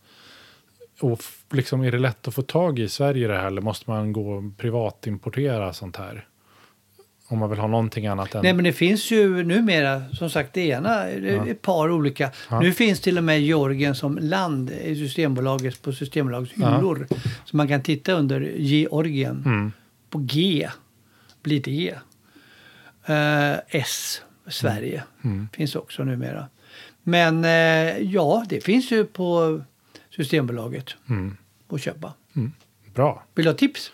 och 1.00 1.20
liksom 1.50 1.82
är 1.82 1.92
det 1.92 1.98
lätt 1.98 2.28
att 2.28 2.34
få 2.34 2.42
tag 2.42 2.78
i 2.78 2.88
Sverige 2.88 3.28
det 3.28 3.36
här 3.36 3.46
eller 3.46 3.60
måste 3.60 3.90
man 3.90 4.12
gå 4.12 4.50
privatimportera 4.56 5.72
sånt 5.72 5.96
här? 5.96 6.26
Om 7.30 7.38
man 7.38 7.50
vill 7.50 7.58
ha 7.58 7.68
någonting 7.68 8.06
annat 8.06 8.34
än... 8.34 8.42
Nej 8.42 8.52
men 8.52 8.64
det 8.64 8.72
finns 8.72 9.10
ju 9.10 9.44
numera 9.44 10.02
som 10.12 10.30
sagt 10.30 10.54
det 10.54 10.60
ena, 10.60 10.94
är 10.94 11.46
ett 11.50 11.62
par 11.62 11.90
olika. 11.90 12.30
Ja. 12.50 12.60
Nu 12.60 12.72
finns 12.72 13.00
till 13.00 13.18
och 13.18 13.24
med 13.24 13.40
Georgien 13.40 13.94
som 13.94 14.18
land 14.18 14.70
i 14.70 14.96
Systembolaget 14.96 15.82
på 15.82 15.92
Systembolagets 15.92 16.52
Ja. 16.56 16.76
hyllor. 16.76 17.06
Så 17.44 17.56
man 17.56 17.68
kan 17.68 17.82
titta 17.82 18.12
under 18.12 18.40
Georgien. 18.56 19.42
Mm. 19.46 19.72
På 20.10 20.18
G 20.18 20.68
blir 21.42 21.62
det. 21.62 21.94
Eh, 23.08 23.58
S, 23.68 24.22
Sverige, 24.46 25.02
Mm. 25.24 25.48
finns 25.52 25.74
också 25.76 26.04
numera. 26.04 26.48
Men 27.02 27.44
eh, 27.44 27.98
ja, 27.98 28.44
det 28.48 28.60
finns 28.60 28.90
ju 28.92 29.04
på 29.04 29.60
Systembolaget 30.16 30.94
Mm. 31.08 31.36
att 31.72 31.80
köpa. 31.80 32.12
Bra, 32.94 33.22
Vill 33.34 33.44
du 33.44 33.50
ha 33.50 33.56
tips? 33.56 33.92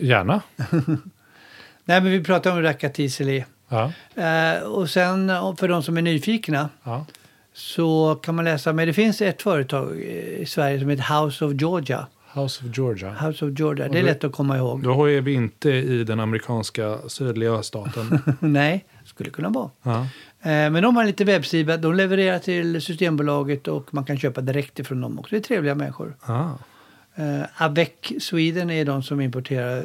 gärna. 0.00 0.40
Nej 1.84 2.00
men 2.00 2.04
vi 2.12 2.24
pratar 2.24 2.50
om 2.52 2.62
Rakatiseli. 2.62 3.44
Ja. 3.68 3.92
Eh, 4.22 4.62
och 4.62 4.90
sen 4.90 5.30
eh, 5.30 5.56
för 5.56 5.68
de 5.68 5.82
som 5.82 5.96
är 5.96 6.02
nyfikna 6.02 6.68
Ja. 6.84 7.06
så 7.52 8.14
kan 8.22 8.34
man 8.34 8.44
läsa, 8.44 8.72
men 8.72 8.86
det 8.86 8.92
finns 8.92 9.22
ett 9.22 9.42
företag 9.42 9.96
i 10.00 10.46
Sverige 10.46 10.80
som 10.80 10.88
heter 10.88 11.20
House 11.24 11.44
of 11.44 11.52
Georgia. 11.60 12.06
House 12.34 12.64
of 12.66 12.76
Georgia. 12.78 13.10
House 13.12 13.44
of 13.44 13.58
Georgia, 13.58 13.88
det 13.88 13.98
är 13.98 14.02
lätt 14.02 14.24
att 14.24 14.32
komma 14.32 14.56
ihåg. 14.56 14.82
Då 14.82 15.10
är 15.10 15.20
vi 15.20 15.32
inte 15.32 15.70
i 15.70 16.04
den 16.04 16.20
amerikanska 16.20 16.98
sydliga 17.08 17.62
staten. 17.62 18.18
Nej, 18.40 18.84
skulle 19.04 19.30
kunna 19.30 19.48
vara. 19.48 19.70
ja. 19.82 20.00
Eh, 20.44 20.70
men 20.70 20.82
de 20.82 20.96
har 20.96 21.04
lite 21.04 21.24
webbsida, 21.24 21.76
de 21.76 21.94
levererar 21.94 22.38
till 22.38 22.82
Systembolaget 22.82 23.68
och 23.68 23.94
man 23.94 24.04
kan 24.04 24.18
köpa 24.18 24.40
direkt 24.40 24.78
ifrån 24.78 25.00
dem 25.00 25.18
också. 25.18 25.30
Det 25.34 25.36
är 25.38 25.40
trevliga 25.40 25.74
människor. 25.74 26.16
Ah. 26.20 26.50
Eh, 27.14 27.42
Avec 27.56 28.12
Sweden 28.20 28.70
är 28.70 28.84
de 28.84 29.02
som 29.02 29.20
importerar 29.20 29.82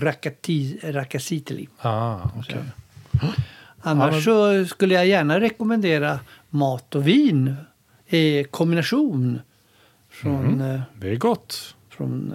Rakati, 0.00 0.78
Rakasiteli. 0.82 1.68
Ah, 1.80 2.18
okej. 2.38 2.58
Annars 3.80 4.12
men- 4.12 4.22
så 4.22 4.64
skulle 4.74 4.94
jag 4.94 5.06
gärna 5.06 5.40
rekommendera 5.40 6.18
mat 6.50 6.94
och 6.94 7.08
vin 7.08 7.54
i 8.06 8.44
kombination 8.44 9.40
från, 10.10 10.60
Mm. 10.60 10.80
Det 11.00 11.10
är 11.10 11.16
gott. 11.16 11.74
Från 11.98 12.34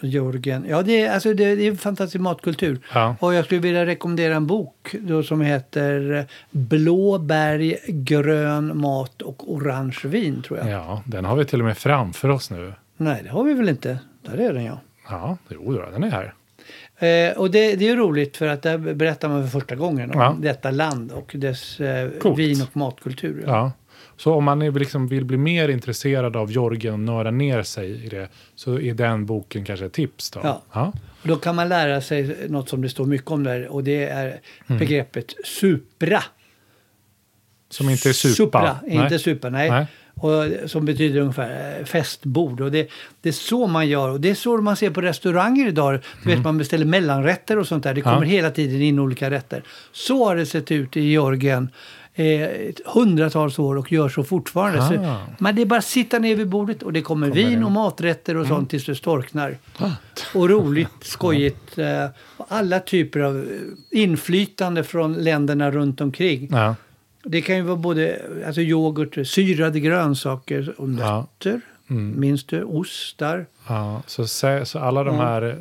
Georgien. 0.00 0.64
Ja, 0.68 0.82
det 0.82 1.02
är, 1.02 1.12
alltså 1.14 1.34
det, 1.34 1.54
det 1.54 1.66
är 1.66 1.70
en 1.70 1.76
fantastisk 1.76 2.20
matkultur. 2.20 2.78
Ja. 2.94 3.16
Och 3.20 3.34
jag 3.34 3.44
skulle 3.44 3.60
vilja 3.60 3.86
rekommendera 3.86 4.34
en 4.36 4.46
bok 4.46 4.94
då 5.00 5.22
som 5.22 5.40
heter 5.40 6.26
Blåbärg, 6.50 7.76
grön 7.88 8.78
mat 8.78 9.22
och 9.22 9.52
orange 9.52 9.98
vin 10.04 10.42
tror 10.42 10.58
jag. 10.58 10.68
Ja, 10.68 11.02
den 11.06 11.24
har 11.24 11.36
vi 11.36 11.44
till 11.44 11.60
och 11.60 11.66
med 11.66 11.78
framför 11.78 12.28
oss 12.28 12.50
nu. 12.50 12.72
Nej, 12.96 13.20
det 13.24 13.30
har 13.30 13.44
vi 13.44 13.54
väl 13.54 13.68
inte. 13.68 13.98
Där 14.22 14.38
är 14.38 14.52
den 14.52 14.64
ja. 14.64 14.80
Ja, 15.08 15.36
jo, 15.48 15.72
den 15.92 16.04
är 16.04 16.10
här. 16.10 16.34
Eh, 16.98 17.36
och 17.38 17.50
det, 17.50 17.74
det 17.76 17.88
är 17.88 17.96
roligt 17.96 18.36
för 18.36 18.46
att 18.46 18.62
där 18.62 18.78
berättar 18.78 19.28
man 19.28 19.42
för 19.42 19.60
första 19.60 19.74
gången 19.74 20.10
om 20.10 20.20
Ja. 20.20 20.36
detta 20.40 20.70
land 20.70 21.12
och 21.12 21.32
dess 21.38 21.80
eh, 21.80 22.34
vin 22.36 22.62
och 22.62 22.76
matkultur. 22.76 23.44
Ja. 23.46 23.72
Så 24.16 24.34
om 24.34 24.44
man 24.44 24.58
liksom 24.60 25.08
vill 25.08 25.24
bli 25.24 25.36
mer 25.36 25.68
intresserad 25.68 26.36
av 26.36 26.50
Georgien 26.52 26.94
och 26.94 27.00
nörda 27.00 27.30
ner 27.30 27.62
sig 27.62 28.04
i 28.04 28.08
det 28.08 28.28
så 28.54 28.78
är 28.80 28.94
den 28.94 29.26
boken 29.26 29.64
kanske 29.64 29.86
ett 29.86 29.92
tips. 29.92 30.30
Då. 30.30 30.40
Ja. 30.42 30.62
Ja. 30.72 30.92
Då 31.22 31.36
kan 31.36 31.54
man 31.56 31.68
lära 31.68 32.00
sig 32.00 32.36
något 32.48 32.68
som 32.68 32.82
det 32.82 32.88
står 32.88 33.06
mycket 33.06 33.30
om 33.30 33.44
där 33.44 33.66
och 33.68 33.84
det 33.84 34.04
är 34.04 34.40
Mm. 34.66 34.78
begreppet 34.78 35.34
supra. 35.44 36.22
Som 37.70 37.90
inte 37.90 38.08
är 38.08 38.12
supa. 38.12 38.34
Supra, 38.34 38.78
Nej. 38.86 38.96
inte 38.96 39.18
supa, 39.18 39.50
nej. 39.50 39.70
Nej. 39.70 39.86
Och, 40.16 40.70
som 40.70 40.84
betyder 40.84 41.20
ungefär 41.20 41.78
eh, 41.80 41.84
festbord. 41.84 42.60
Och 42.60 42.72
det, 42.72 42.88
det 43.20 43.28
är 43.28 43.32
så 43.32 43.66
man 43.66 43.88
gör. 43.88 44.08
Och 44.10 44.20
det 44.20 44.30
är 44.30 44.34
så 44.34 44.56
man 44.56 44.76
ser 44.76 44.90
på 44.90 45.00
restauranger 45.00 45.68
idag. 45.68 46.00
Du 46.22 46.28
vet, 46.34 46.44
man 46.44 46.58
beställer 46.58 46.84
mellanrätter 46.86 47.58
och 47.58 47.66
sånt 47.66 47.84
där. 47.84 47.94
Det 47.94 48.00
kommer 48.00 48.16
Mm. 48.16 48.28
Ja. 48.28 48.34
hela 48.34 48.50
tiden 48.50 48.82
in 48.82 48.98
olika 48.98 49.30
rätter. 49.30 49.62
Så 49.92 50.24
har 50.24 50.36
det 50.36 50.46
sett 50.46 50.72
ut 50.72 50.96
i 50.96 51.00
Georgien 51.00 51.68
eh, 52.14 52.48
hundratals 52.84 53.58
år 53.58 53.76
och 53.76 53.92
gör 53.92 54.08
så 54.08 54.24
fortfarande. 54.24 54.82
Så, 54.82 54.94
Ah. 55.04 55.20
men 55.38 55.56
det 55.56 55.62
är 55.62 55.66
bara 55.66 55.78
att 55.78 55.84
sitta 55.84 56.18
ner 56.18 56.36
vid 56.36 56.48
bordet 56.48 56.82
och 56.82 56.92
det 56.92 57.02
kommer, 57.02 57.30
vin 57.30 57.48
in. 57.52 57.64
och 57.64 57.72
maträtter 57.72 58.34
och 58.36 58.44
Mm. 58.44 58.56
sånt 58.56 58.70
tills 58.70 58.86
det 58.86 58.94
storknar. 58.94 59.56
Och 60.34 60.48
roligt, 60.50 60.88
skojigt. 61.02 61.78
Eh, 61.78 62.06
och 62.36 62.46
alla 62.48 62.80
typer 62.80 63.20
av 63.20 63.44
inflytande 63.90 64.84
från 64.84 65.12
länderna 65.14 65.70
runt 65.70 66.00
omkring. 66.00 66.48
Ja. 66.52 66.74
Det 67.26 67.40
kan 67.42 67.56
ju 67.56 67.62
vara 67.62 67.76
både 67.76 68.20
alltså 68.46 68.60
yoghurt, 68.60 69.26
syrade 69.26 69.80
grönsaker 69.80 70.74
och 70.76 70.88
nötter. 70.88 71.60
Minns 71.86 72.44
du? 72.44 72.62
Ostar. 72.64 73.46
Ja, 73.68 74.02
så, 74.06 74.26
så 74.26 74.78
alla 74.78 75.04
de 75.04 75.16
här 75.16 75.42
eh, 75.42 75.54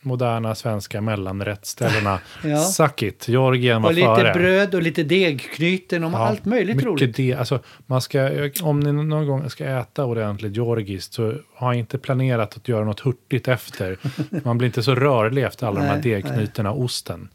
moderna 0.00 0.54
svenska 0.54 1.00
mellanrättsställena, 1.00 2.18
Ja. 2.44 2.58
suck 2.58 3.02
it, 3.02 3.28
Georgien 3.28 3.82
var 3.82 3.88
Och 3.90 3.94
lite 3.94 4.06
före. 4.14 4.32
bröd 4.34 4.74
och 4.74 4.82
lite 4.82 5.02
degknyten 5.02 6.04
och 6.04 6.12
Ja, 6.12 6.18
allt 6.18 6.44
möjligt 6.44 6.76
mycket 6.76 6.88
roligt. 6.90 7.16
Det, 7.16 7.34
alltså, 7.34 7.60
man 7.86 8.00
ska, 8.00 8.30
om 8.62 8.80
ni 8.80 8.92
någon 8.92 9.26
gång 9.26 9.50
ska 9.50 9.64
äta 9.64 10.04
ordentligt 10.04 10.56
georgiskt 10.56 11.12
så 11.14 11.34
ha 11.56 11.74
inte 11.74 11.98
planerat 11.98 12.56
att 12.56 12.68
göra 12.68 12.84
något 12.84 13.00
hurtigt 13.00 13.48
efter. 13.48 13.96
Man 14.44 14.58
blir 14.58 14.66
inte 14.66 14.82
så 14.82 14.94
rörlig 14.94 15.42
efter 15.44 15.66
alla 15.66 15.80
de 15.80 15.86
här 15.86 15.92
Nej, 15.94 16.02
degknytena 16.02 16.70
och 16.70 16.82
osten. 16.84 17.28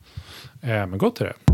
Eh, 0.61 0.67
men 0.69 0.97
gott 0.97 1.21
är 1.21 1.25
det. 1.25 1.48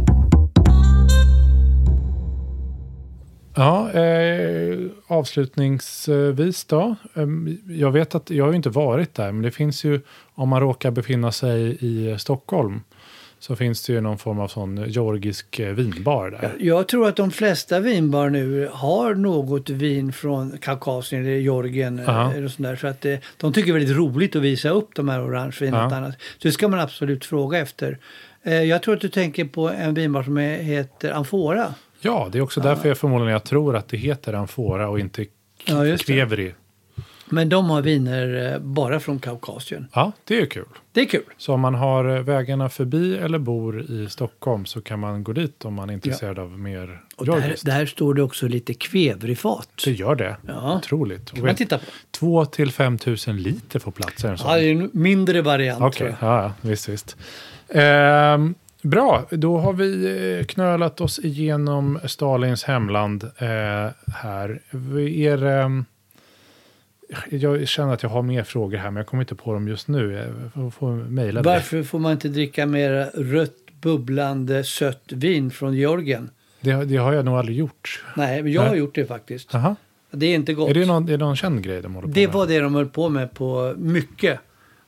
Ja, 3.56 3.92
eh, 3.92 4.78
avslutningsvis 5.08 6.66
då. 6.66 6.96
Eh, 7.14 7.26
jag 7.68 7.92
vet 7.92 8.16
att 8.16 8.30
jag 8.30 8.46
har 8.46 8.54
inte 8.54 8.70
varit 8.70 9.14
där, 9.14 9.32
men 9.32 9.42
det 9.42 9.52
finns 9.52 9.84
ju, 9.84 10.02
om 10.36 10.50
man 10.50 10.62
råkar 10.62 10.92
befinna 10.92 11.32
sig 11.32 11.78
i 11.80 12.16
Stockholm, 12.20 12.82
så 13.40 13.56
finns 13.56 13.86
det 13.86 13.94
ju 13.94 14.02
någon 14.02 14.18
form 14.18 14.40
av 14.40 14.48
sån 14.48 14.90
georgisk 14.90 15.60
eh, 15.60 15.74
vinbar 15.74 16.30
där. 16.30 16.56
Jag 16.60 16.88
tror 16.88 17.08
att 17.08 17.16
de 17.16 17.32
flesta 17.32 17.80
vinbar 17.80 18.30
nu 18.30 18.70
har 18.72 19.16
något 19.16 19.70
vin 19.70 20.14
från 20.14 20.58
Kaukasien 20.58 21.22
eller 21.26 21.36
Georgien. 21.38 22.02
Ja. 22.06 22.34
Eller 22.34 22.48
sånt 22.48 22.68
där, 22.68 22.76
så 22.76 22.88
att 22.88 23.02
det, 23.02 23.22
de 23.38 23.54
tycker 23.54 23.74
det 23.74 23.78
är 23.78 23.80
väldigt 23.80 23.98
roligt 23.98 24.36
att 24.36 24.42
visa 24.42 24.70
upp 24.70 24.90
de 24.96 25.10
här 25.10 25.24
orangevinen. 25.26 25.86
Och 25.86 25.92
annat. 25.92 26.16
Så 26.38 26.48
det 26.48 26.52
ska 26.52 26.68
man 26.68 26.80
absolut 26.80 27.26
fråga 27.26 27.58
efter. 27.58 27.98
Eh, 28.44 28.64
Jag 28.64 28.82
tror 28.84 28.96
att 28.96 29.02
du 29.02 29.10
tänker 29.10 29.46
på 29.46 29.70
en 29.70 29.94
vinbar 29.94 30.24
som 30.24 30.38
heter 30.38 31.12
Amfora. 31.12 31.74
Ja, 32.00 32.30
det 32.32 32.38
är 32.38 32.42
också 32.42 32.62
därför 32.62 32.88
jag 32.88 32.98
förmodligen 32.98 33.32
jag 33.34 33.44
tror 33.44 33.76
att 33.76 33.88
det 33.88 33.98
heter 33.98 34.34
amfora 34.34 34.90
och 34.90 35.00
inte 35.00 35.26
Ja, 35.66 35.98
kvevri. 35.98 36.54
Men 37.30 37.50
de 37.50 37.70
har 37.70 37.82
viner 37.82 38.54
eh, 38.54 38.60
bara 38.60 39.00
från 39.00 39.20
Kaukasien. 39.20 39.88
Ja, 39.94 40.12
det 40.24 40.42
är 40.42 40.46
kul. 40.46 40.66
Det 40.92 41.02
är 41.02 41.06
kul. 41.06 41.24
Så 41.38 41.54
om 41.54 41.62
man 41.62 41.76
har 41.76 42.16
eh, 42.16 42.22
vägarna 42.22 42.70
förbi 42.70 43.18
eller 43.18 43.40
bor 43.40 43.82
i 43.82 44.10
Stockholm 44.10 44.66
så 44.66 44.82
kan 44.82 45.00
man 45.00 45.24
gå 45.24 45.34
dit 45.34 45.66
om 45.66 45.74
man 45.74 45.90
är 45.90 45.94
intresserad 45.94 46.40
av 46.40 46.60
mer 46.60 47.02
Och 47.16 47.26
där, 47.26 47.56
där 47.64 47.86
står 47.86 48.14
det 48.14 48.24
också 48.24 48.48
lite 48.48 48.74
kvevrifat. 48.74 49.70
Det 49.86 49.92
gör 49.92 50.16
det. 50.16 50.38
Ja. 50.48 50.78
Otroligt. 50.78 51.32
kan 51.32 51.46
man 51.46 51.56
titta 51.56 51.78
på. 51.78 51.84
2 52.12 52.46
till 52.46 52.72
5 52.72 52.98
tusen 52.98 53.38
liter 53.38 53.80
får 53.80 53.92
plats. 53.92 54.26
Är? 54.26 54.42
Ja, 54.44 54.56
det 54.56 54.64
är 54.64 54.72
en 54.72 54.90
mindre 54.94 55.42
variant. 55.42 55.82
Okej, 55.84 56.16
ja, 56.22 56.44
ja, 56.44 56.54
visst, 56.62 56.90
visst. 56.90 57.18
Ehm, 57.70 58.56
bra, 58.86 59.26
då 59.30 59.58
har 59.58 59.74
vi 59.74 60.06
eh, 60.40 60.46
knölat 60.46 61.02
oss 61.02 61.20
igenom 61.20 62.00
Stalins 62.06 62.64
hemland 62.64 63.24
eh, 63.24 63.92
här. 64.16 64.62
Är, 65.10 65.46
ehm, 65.46 65.86
jag 67.30 67.68
känner 67.68 67.94
att 67.94 68.04
jag 68.04 68.10
har 68.10 68.22
mer 68.22 68.44
frågor 68.44 68.78
här, 68.78 68.92
men 68.92 68.96
jag 68.96 69.08
kommer 69.08 69.24
inte 69.24 69.36
på 69.36 69.54
dem 69.54 69.68
just 69.68 69.88
nu. 69.88 70.30
Jag 70.56 70.74
får, 70.74 70.92
mejla. 70.92 71.42
Varför 71.42 71.84
får 71.84 72.00
man 72.00 72.12
inte 72.12 72.28
dricka 72.28 72.66
mer 72.66 73.12
rött 73.14 73.82
bubblande 73.82 74.64
sött 74.64 75.12
vin 75.12 75.52
från 75.52 75.74
Georgien? 75.74 76.30
Det, 76.62 76.86
det 76.86 76.98
har 76.98 77.14
jag 77.14 77.26
nog 77.26 77.38
aldrig 77.38 77.58
gjort. 77.58 78.04
Nej, 78.16 78.44
men 78.44 78.52
jag 78.52 78.62
har 78.62 78.70
Nej. 78.70 78.80
gjort 78.80 78.96
det 78.96 79.06
faktiskt. 79.06 79.56
Aha. 79.56 79.76
Det 80.12 80.26
är 80.26 80.36
inte 80.36 80.54
gott. 80.54 80.70
Är 80.70 80.74
det 80.74 80.86
någon, 80.86 81.04
är 81.04 81.12
det 81.12 81.18
någon 81.18 81.36
känd 81.36 81.64
grej 81.64 81.82
de 81.82 81.96
håller 81.96 82.08
på 82.08 82.14
Det 82.14 82.28
med? 82.28 82.36
var 82.36 82.48
det 82.48 82.60
de 82.60 82.76
höll 82.76 82.90
på 82.90 83.10
med 83.10 83.34
på 83.34 83.74
mycket 83.78 84.40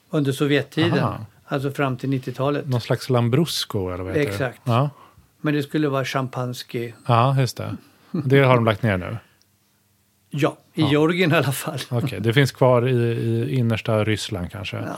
under 0.10 0.32
Sovjettiden. 0.32 1.00
Aha. 1.00 1.26
Alltså 1.48 1.72
fram 1.72 1.98
till 1.98 2.10
90-talet. 2.10 2.68
Någon 2.68 2.82
slags 2.82 3.10
Lambrusco 3.10 3.90
eller 3.90 4.04
vad 4.04 4.14
heter 4.16 4.32
Exakt. 4.32 4.66
det? 4.66 4.72
Ja. 4.72 4.90
Men 5.42 5.54
det 5.54 5.64
skulle 5.64 5.90
vara 5.90 6.06
champansky. 6.06 6.92
ja, 7.08 7.40
just 7.40 7.58
det. 7.58 7.78
Det 8.12 8.40
har 8.40 8.56
de 8.56 8.66
lagt 8.66 8.84
ner 8.84 8.98
nu. 8.98 9.18
Ja, 10.30 10.58
i 10.74 10.82
Georgien 10.82 11.32
i 11.32 11.36
alla 11.36 11.52
fall. 11.52 11.80
Okej, 11.90 12.20
det 12.22 12.34
finns 12.34 12.52
kvar 12.52 12.88
i, 12.88 12.92
i 12.92 13.56
innersta 13.58 14.04
Ryssland 14.04 14.52
kanske. 14.52 14.78
Ja. 14.78 14.96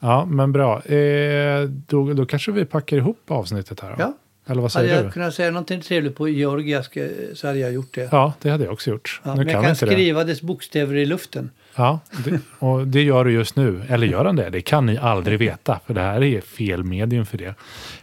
Ja, 0.00 0.24
men 0.24 0.52
bra. 0.52 0.82
Eh, 0.82 1.62
då, 1.68 2.12
då 2.12 2.26
kanske 2.26 2.52
vi 2.52 2.64
packar 2.64 2.96
ihop 2.96 3.30
avsnittet 3.30 3.80
här. 3.80 3.90
Då. 3.90 3.96
Ja. 3.98 4.12
Eller 4.46 4.62
vad 4.62 4.72
Hade 4.74 4.86
säger 4.88 4.96
jag 4.96 5.04
du? 5.04 5.10
kunnat 5.10 5.34
säga 5.34 5.50
någonting 5.50 5.80
trevligt 5.80 6.16
på 6.16 6.28
georgiska 6.28 7.08
så 7.34 7.46
hade 7.46 7.58
jag 7.58 7.72
gjort 7.72 7.94
det. 7.94 8.08
Ja, 8.12 8.32
det 8.42 8.50
hade 8.50 8.64
jag 8.64 8.72
också 8.72 8.90
gjort. 8.90 9.20
Ja, 9.24 9.34
men 9.36 9.48
jag 9.48 9.62
kan 9.62 9.70
inte 9.70 9.86
det. 9.86 9.92
skriva 9.92 10.24
dess 10.24 10.42
bokstäver 10.42 10.94
i 10.96 11.06
luften. 11.06 11.50
Ja, 11.76 12.00
det, 12.24 12.38
och 12.58 12.86
det 12.86 13.02
gör 13.02 13.24
du 13.24 13.32
just 13.32 13.56
nu. 13.56 13.82
Eller 13.88 14.06
gör 14.06 14.24
han 14.24 14.36
det? 14.36 14.50
Det 14.50 14.60
kan 14.60 14.86
ni 14.86 14.98
aldrig 14.98 15.38
veta, 15.38 15.80
för 15.86 15.94
det 15.94 16.00
här 16.00 16.22
är 16.22 16.40
fel 16.40 16.84
medium 16.84 17.26
för 17.26 17.38
det. 17.38 17.54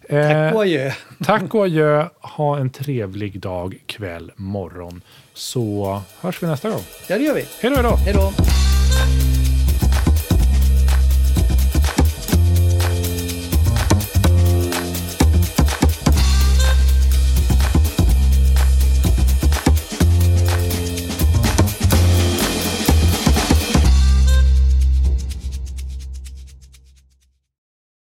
Tack 0.10 0.12
och 0.12 0.16
Eh, 0.16 0.56
adjö. 0.60 0.92
tack 1.24 1.56
och 1.56 1.64
adjö. 1.66 2.06
Ha 2.22 2.58
en 2.58 2.70
trevlig 2.70 3.40
dag, 3.40 3.76
kväll, 3.86 4.32
morgon. 4.36 5.02
Så 5.34 6.02
hörs 6.22 6.44
vi 6.44 6.48
nästa 6.48 6.70
gång. 6.70 6.82
Ja, 7.08 7.18
det 7.18 7.24
gör 7.24 7.36
vi. 7.36 7.46
Hej 7.62 7.72
då! 7.84 7.96
Hej 7.96 8.14
då. 8.14 8.32